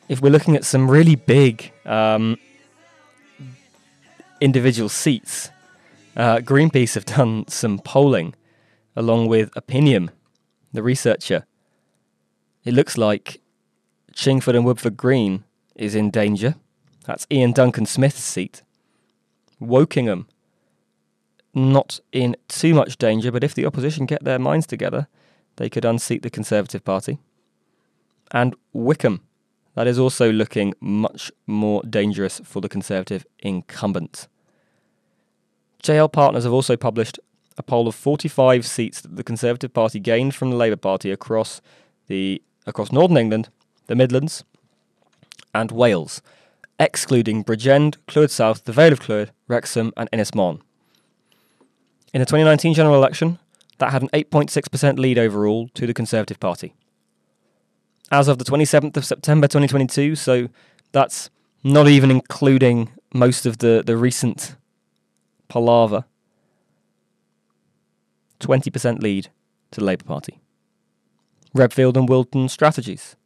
[0.09, 2.39] If we're looking at some really big um,
[4.41, 5.51] individual seats,
[6.17, 8.35] uh, Greenpeace have done some polling
[8.97, 10.11] along with Opinium,
[10.73, 11.47] the researcher.
[12.65, 13.41] It looks like
[14.13, 15.45] Chingford and Woodford Green
[15.77, 16.57] is in danger.
[17.05, 18.63] That's Iain Duncan Smith's seat.
[19.63, 20.27] Wokingham,
[21.55, 25.09] not in too much danger, but if the opposition get their minds together,
[25.57, 27.19] they could unseat the Conservative Party.
[28.31, 29.23] And Wycombe,
[29.75, 34.29] that is also looking much more dangerous for the Conservative incumbent.
[35.83, 37.19] JL Partners have also published
[37.57, 41.61] a poll of 45 seats that the Conservative Party gained from the Labour Party across
[42.07, 43.49] the across Northern England,
[43.87, 44.45] the Midlands,
[45.55, 46.23] and Wales,
[46.79, 50.61] excluding Bridgend, Clwyd South, the Vale of Clwyd, Wrexham, and Ynys Môn.
[52.13, 53.39] In the 2019 general election,
[53.79, 56.75] that had an 8.6% lead overall to the Conservative Party.
[58.11, 60.49] As of the 27th of September 2022, so
[60.91, 61.31] that's
[61.63, 64.57] not even including most of the, the recent
[65.49, 66.05] palaver,
[68.41, 69.29] 20% lead
[69.71, 70.41] to the Labour Party.
[71.55, 73.17] Redfield and Wilton Strategies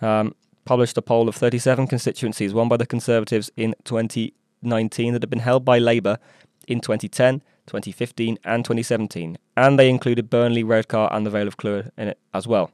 [0.00, 5.30] um, published a poll of 37 constituencies won by the Conservatives in 2019 that had
[5.30, 6.18] been held by Labour
[6.66, 11.90] in 2010, 2015, and 2017, and they included Burnley, Redcar, and the Vale of Clwyd
[11.96, 12.70] in it as well.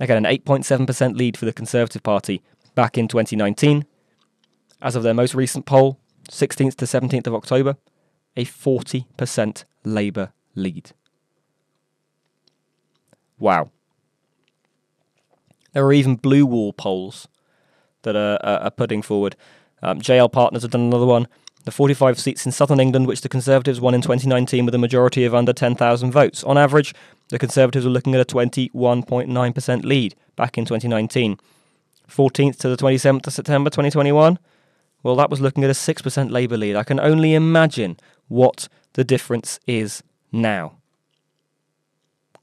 [0.00, 2.42] Again, an 8.7% lead for the Conservative Party
[2.74, 3.86] back in 2019.
[4.82, 5.98] As of their most recent poll,
[6.30, 7.76] 16th to 17th of October,
[8.36, 10.92] a 40% Labour lead.
[13.38, 13.70] Wow.
[15.72, 17.28] There are even blue wall polls
[18.02, 19.36] that are, are, are putting forward.
[19.82, 21.28] Um, JL Partners have done another one.
[21.66, 25.24] The 45 seats in southern England, which the Conservatives won in 2019 with a majority
[25.24, 26.44] of under 10,000 votes.
[26.44, 26.94] On average,
[27.28, 31.38] the Conservatives were looking at a 21.9% lead back in 2019.
[32.08, 34.38] 14th to the 27th of September 2021,
[35.02, 36.76] well, that was looking at a 6% Labour lead.
[36.76, 37.96] I can only imagine
[38.28, 40.76] what the difference is now.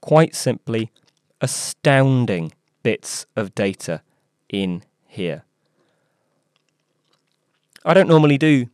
[0.02, 0.92] Quite simply,
[1.40, 2.52] astounding
[2.84, 4.02] bits of data
[4.50, 5.46] in here.
[7.86, 8.68] I don't normally do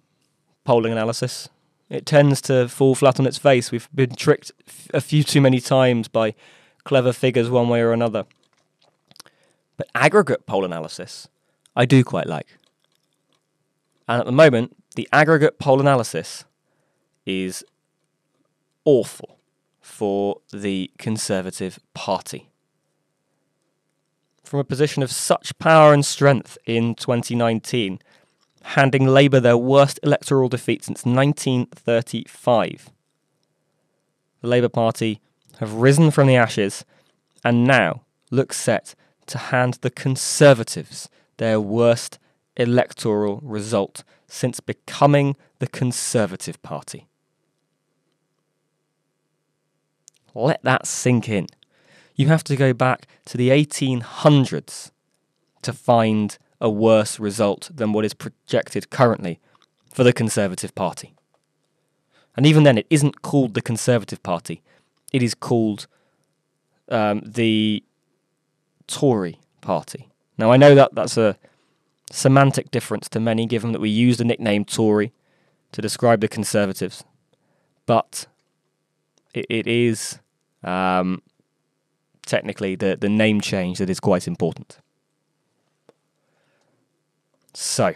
[0.70, 1.50] polling analysis.
[1.90, 3.72] It tends to fall flat on its face.
[3.72, 4.52] We've been tricked
[4.94, 6.36] a few too many times by
[6.84, 8.26] clever figures one way or another.
[9.78, 11.28] But aggregate poll analysis,
[11.76, 12.60] I do quite like.
[14.08, 16.46] And at the moment, the aggregate poll analysis
[17.26, 17.66] is
[18.86, 19.40] awful
[19.82, 22.52] for the Conservative Party.
[24.44, 28.00] From a position of such power and strength in 2019,
[28.64, 32.90] handing Labour their worst electoral defeat since 1935.
[34.42, 35.22] The Labour Party
[35.60, 36.86] have risen from the ashes
[37.44, 38.02] and now
[38.32, 38.96] look set
[39.28, 42.20] to hand the Conservatives their worst
[42.58, 47.08] electoral result since becoming the Conservative Party.
[50.36, 51.48] Let that sink in.
[52.16, 54.92] You have to go back to the 1800s
[55.62, 59.40] to find a worse result than what is projected currently
[59.94, 61.14] for the Conservative Party.
[62.36, 64.62] And even then, it isn't called the Conservative Party,
[65.12, 65.88] it is called
[66.90, 67.84] um, the
[68.88, 70.08] Tory Party.
[70.38, 71.38] Now, I know that that's a
[72.12, 75.12] semantic difference to many, given that we use the nickname Tory
[75.72, 77.04] to describe the Conservatives,
[77.86, 78.26] but
[79.34, 80.20] it, it is
[80.64, 81.22] um,
[82.26, 84.80] technically the, the name change that is quite important.
[87.54, 87.94] So,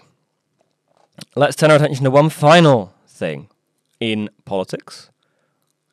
[1.36, 3.50] let's turn our attention to one final thing
[4.00, 5.10] in politics.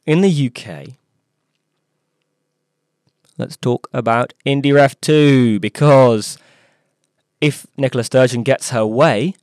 [0.06, 0.96] In the UK,
[3.38, 6.38] let's talk about IndyRef 2 because
[7.40, 9.34] if Nicola Sturgeon gets her way,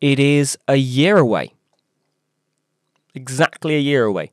[0.00, 1.52] it is a year away.
[3.14, 4.32] Exactly a year away.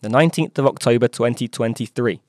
[0.00, 2.20] The 19th of October 2023.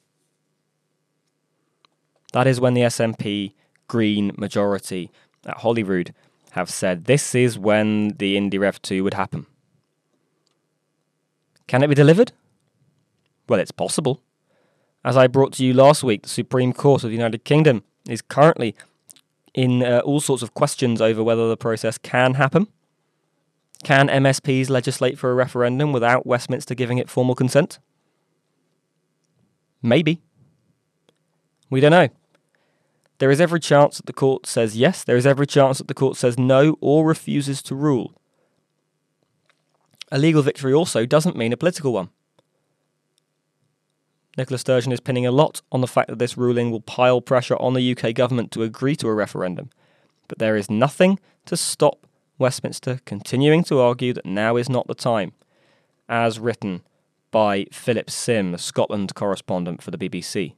[2.33, 3.53] That is when the SNP
[3.87, 5.11] Green majority
[5.45, 6.13] at Holyrood
[6.57, 9.45] have said this is when the IndyRef 2 would happen.
[11.67, 12.31] Can it be delivered?
[13.47, 14.21] Well, it's possible.
[15.05, 18.23] As I brought to you last week, the Supreme Court of the United Kingdom is
[18.23, 18.75] currently
[19.53, 22.67] in uh, all sorts of questions over whether the process can happen.
[23.83, 27.77] Can MSPs legislate for a referendum without Westminster giving it formal consent?
[29.83, 30.21] Maybe.
[31.69, 32.09] We don't know.
[33.19, 35.93] There is every chance that the court says yes, there is every chance that the
[35.93, 38.13] court says no or refuses to rule.
[40.11, 42.09] A legal victory also doesn't mean a political one.
[44.37, 47.57] Nicola Sturgeon is pinning a lot on the fact that this ruling will pile pressure
[47.57, 49.71] on the UK government to agree to a referendum.
[50.27, 52.05] But there is nothing to stop
[52.37, 55.33] Westminster continuing to argue that now is not the time,
[56.07, 56.83] as written
[57.31, 60.53] by Philip Sim, Scotland correspondent for the BBC.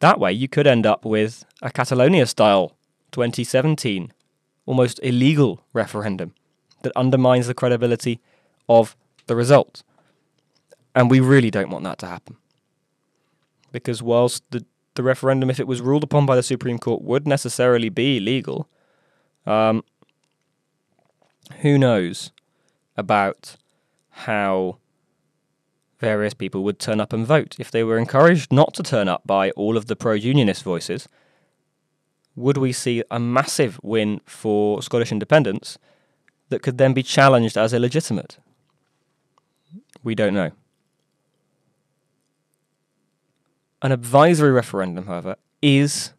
[0.00, 2.76] That way, you could end up with a Catalonia style
[3.12, 4.12] 2017,
[4.66, 6.34] almost illegal referendum
[6.82, 8.20] that undermines the credibility
[8.68, 8.96] of
[9.26, 9.82] the result.
[10.94, 12.36] And we really don't want that to happen.
[13.72, 17.28] Because whilst the, the referendum, if it was ruled upon by the Supreme Court, would
[17.28, 18.68] necessarily be legal,
[19.46, 19.84] um,
[21.60, 22.32] who knows
[22.96, 23.56] about
[24.10, 24.78] how
[26.00, 27.54] various people would turn up and vote.
[27.58, 31.06] If they were encouraged not to turn up by all of the pro unionist voices,
[32.34, 35.78] would we see a massive win for Scottish independence
[36.48, 38.38] that could then be challenged as illegitimate?
[40.02, 40.52] We don't know.
[43.82, 46.12] An advisory referendum, however, is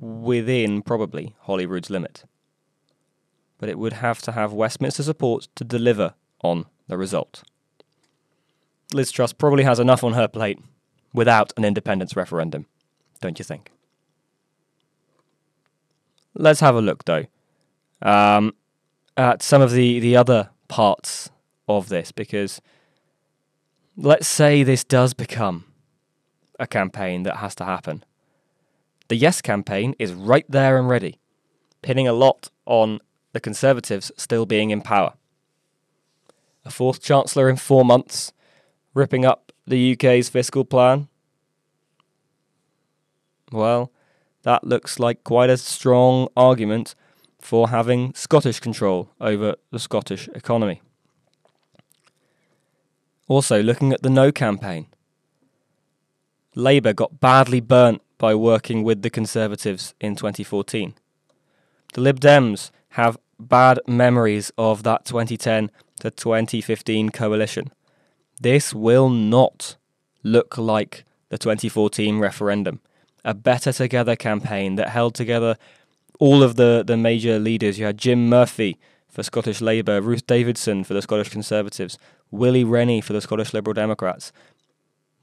[0.00, 2.24] within probably Holyrood's limit.
[3.58, 7.42] But it would have to have Westminster support to deliver on the result.
[8.92, 10.58] Liz Truss probably has enough on her plate
[11.12, 12.66] without an independence referendum,
[13.20, 13.70] don't you think?
[16.34, 17.26] Let's have a look, though,
[18.02, 18.52] um,
[19.16, 21.30] at some of the, the other parts
[21.68, 22.60] of this, because
[23.96, 25.64] let's say this does become
[26.58, 28.04] a campaign that has to happen.
[29.08, 31.18] The Yes campaign is right there and ready,
[31.82, 33.00] pinning a lot on
[33.32, 35.14] the Conservatives still being in power.
[36.64, 38.32] A fourth Chancellor in four months,
[38.94, 41.08] ripping up the UK's fiscal plan.
[43.52, 43.92] Well,
[44.42, 46.94] that looks like quite a strong argument
[47.40, 50.80] for having Scottish control over the Scottish economy.
[53.28, 54.86] Also, looking at the No campaign,
[56.54, 60.94] Labour got badly burnt by working with the Conservatives in 2014.
[61.94, 65.70] The Lib Dems have bad memories of that 2010
[66.00, 67.70] to 2015 coalition.
[68.40, 69.76] This will not
[70.22, 72.80] look like the 2014 referendum.
[73.24, 75.56] A Better Together campaign that held together
[76.18, 77.78] all of the, the major leaders.
[77.78, 78.78] You had Jim Murphy
[79.08, 81.98] for Scottish Labour, Ruth Davidson for the Scottish Conservatives,
[82.30, 84.32] Willie Rennie for the Scottish Liberal Democrats.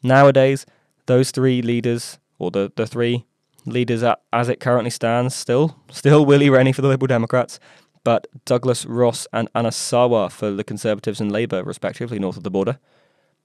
[0.02, 0.66] Nowadays,
[1.06, 3.26] those three leaders, or the, the three
[3.66, 4.04] leaders
[4.34, 7.60] as it currently stands, still still Willie Rennie for the Liberal Democrats,
[8.04, 12.50] but Douglas Ross and Anas Sarwar for the Conservatives and Labour, respectively, north of the
[12.50, 12.80] border.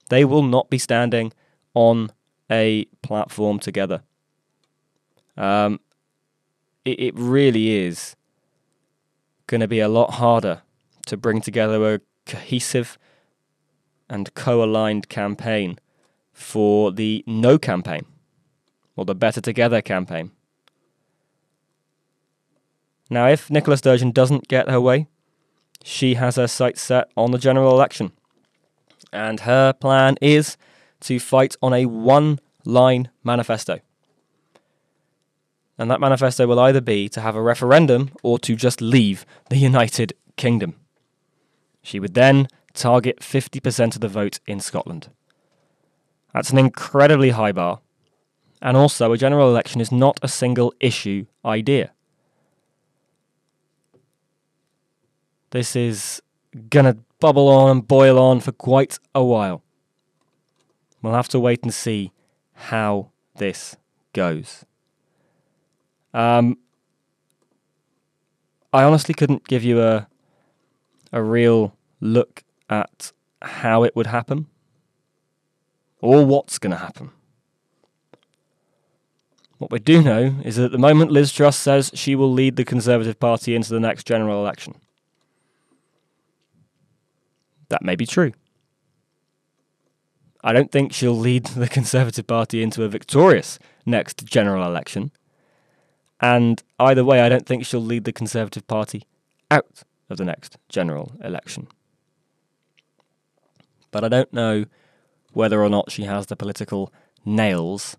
[0.09, 1.33] They will not be standing
[1.73, 2.11] on
[2.49, 4.01] a platform together.
[5.35, 5.79] Um,
[6.85, 8.15] it, it really is
[9.47, 10.61] going to be a lot harder
[11.05, 12.97] to bring together a cohesive
[14.09, 15.79] and co aligned campaign
[16.31, 18.05] for the No campaign
[18.95, 20.31] or the Better Together campaign.
[23.09, 25.07] Now, if Nicola Sturgeon doesn't get her way,
[25.83, 28.11] she has her sights set on the general election.
[29.11, 30.57] And her plan is
[31.01, 33.79] to fight on a one line manifesto.
[35.77, 39.57] And that manifesto will either be to have a referendum or to just leave the
[39.71, 40.75] United Kingdom.
[41.81, 45.09] She would then target 50% of the vote in Scotland.
[46.33, 47.79] That's an incredibly high bar.
[48.61, 51.91] And also, a general election is not a single issue idea.
[55.51, 56.21] This is
[56.71, 59.63] to bubble on and boil on for quite a while.
[61.01, 62.11] We'll have to wait and see
[62.53, 63.77] how this
[64.13, 64.65] goes.
[66.13, 66.57] Um,
[68.73, 70.07] I honestly couldn't give you a
[71.11, 74.47] a real look at how it would happen
[76.01, 77.11] or what's going to happen.
[79.57, 82.55] What we do know is that at the moment Liz Truss says she will lead
[82.55, 84.75] the Conservative Party into the next general election.
[87.69, 88.33] That may be true.
[90.43, 95.11] I don't think she'll lead the Conservative Party into a victorious next general election.
[96.19, 99.03] And either way, I don't think she'll lead the Conservative Party
[99.51, 101.67] out of the next general election.
[103.91, 104.65] But I don't know
[105.33, 106.91] whether or not she has the political
[107.23, 107.97] nails,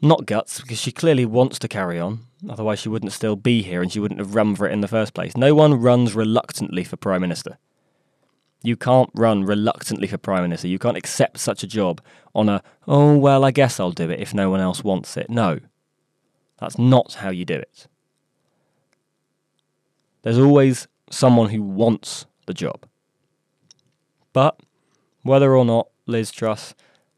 [0.00, 2.20] not guts, because she clearly wants to carry on.
[2.48, 4.88] Otherwise, she wouldn't still be here and she wouldn't have run for it in the
[4.88, 5.36] first place.
[5.36, 7.58] No one runs reluctantly for Prime Minister.
[8.62, 10.68] You can't run reluctantly for Prime Minister.
[10.68, 12.00] You can't accept such a job
[12.34, 15.30] on a, oh, well, I guess I'll do it if no one else wants it.
[15.30, 15.60] No.
[16.58, 17.86] That's not how you do it.
[20.22, 22.84] There's always someone who wants the job.
[24.32, 24.60] But
[25.22, 26.74] whether or not Liz Truss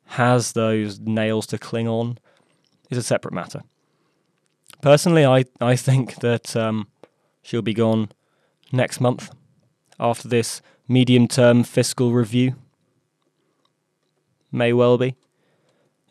[0.07, 2.19] has those nails to cling on
[2.91, 3.63] is a separate matter.
[4.83, 6.89] Personally, I, I think that um,
[7.43, 8.11] she'll be gone
[8.73, 9.31] next month
[9.99, 12.57] after this medium term fiscal review.
[14.51, 15.15] May well be.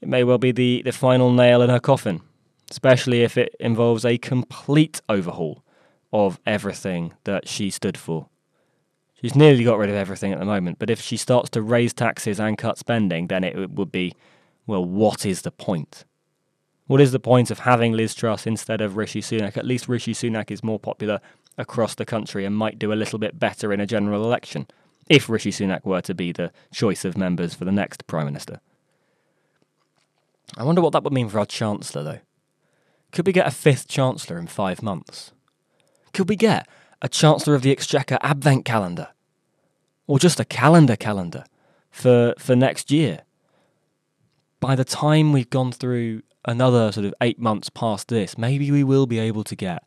[0.01, 2.21] It may well be the, the final nail in her coffin,
[2.71, 5.65] especially if it involves a complete overhaul
[6.13, 8.27] of everything that she stood for.
[9.21, 11.93] She's nearly got rid of everything at the moment, but if she starts to raise
[11.93, 14.15] taxes and cut spending, then it would be,
[14.65, 16.05] well, what is the point?
[16.87, 19.57] What is the point of having Liz Truss instead of Rishi Sunak?
[19.57, 21.19] At least Rishi Sunak is more popular
[21.59, 24.65] across the country and might do a little bit better in a general election
[25.09, 28.61] if Rishi Sunak were to be the choice of members for the next Prime Minister.
[30.57, 32.19] I wonder what that would mean for our Chancellor, though.
[33.11, 35.31] Could we get a fifth Chancellor in five months?
[36.13, 36.67] Could we get
[37.01, 39.09] a Chancellor of the Exchequer Advent calendar?
[40.07, 41.43] Or just a calendar calendar
[41.91, 43.21] for, for next year?
[44.59, 48.83] By the time we've gone through another sort of eight months past this, maybe we
[48.83, 49.83] will be able to get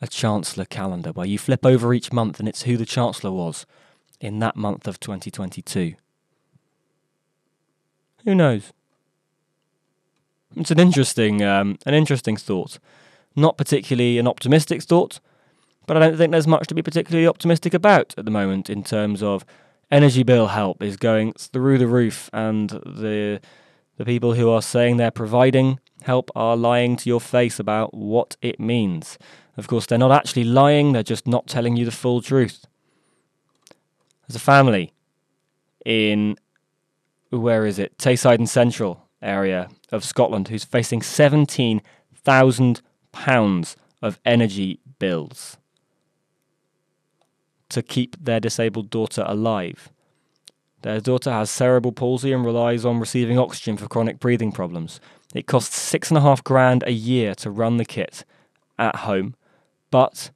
[0.00, 3.66] a Chancellor calendar where you flip over each month and it's who the Chancellor was
[4.20, 5.94] in that month of 2022.
[8.24, 8.72] Who knows?
[10.56, 12.78] It's an interesting, um, an interesting thought.
[13.36, 15.20] Not particularly an optimistic thought,
[15.86, 18.82] but I don't think there's much to be particularly optimistic about at the moment in
[18.82, 19.44] terms of
[19.90, 23.40] energy bill help is going through the roof, and the
[23.98, 28.36] The people who are saying they're providing help are lying to your face about what
[28.40, 29.18] it means.
[29.58, 32.64] Of course, they're not actually lying, they're just not telling you the full truth.
[34.26, 34.92] There's a family
[35.84, 36.36] in,
[37.30, 37.98] where is it?
[37.98, 45.56] Tayside and Central area of Scotland who's facing £17,000 of energy bills
[47.68, 49.88] to keep their disabled daughter alive.
[50.82, 55.00] Their daughter has cerebral palsy and relies on receiving oxygen for chronic breathing problems.
[55.34, 58.24] It costs six and a half grand a year to run the kit
[58.78, 59.34] at home,
[59.90, 60.30] but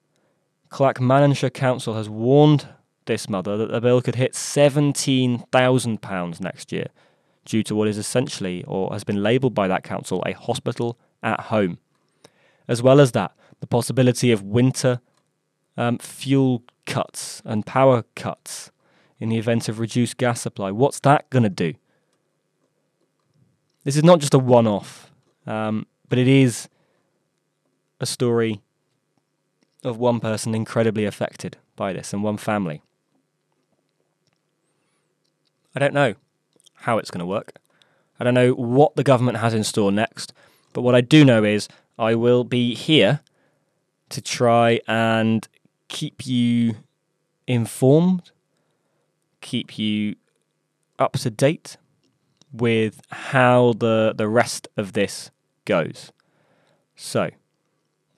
[0.70, 2.68] Clackmannanshire Council has warned
[3.06, 6.86] this mother that the bill could hit £17,000 next year
[7.44, 11.40] due to what is essentially, or has been labelled by that council, a hospital at
[11.40, 11.78] home.
[12.68, 15.00] As well as that, the possibility of winter
[15.76, 18.70] um, fuel cuts and power cuts
[19.18, 20.70] in the event of reduced gas supply.
[20.70, 21.74] What's that going to do?
[23.84, 25.10] This is not just a one off,
[25.46, 26.68] um, but it is
[28.00, 28.60] a story
[29.82, 32.82] of one person incredibly affected by this and one family.
[35.74, 36.14] I don't know
[36.74, 37.54] how it's going to work.
[38.20, 40.32] I don't know what the government has in store next,
[40.72, 41.68] but what I do know is
[41.98, 43.20] I will be here
[44.10, 45.46] to try and
[45.88, 46.76] keep you
[47.46, 48.30] informed,
[49.40, 50.16] keep you
[50.98, 51.76] up to date
[52.52, 55.30] with how the the rest of this
[55.64, 56.12] goes.
[56.96, 57.30] So,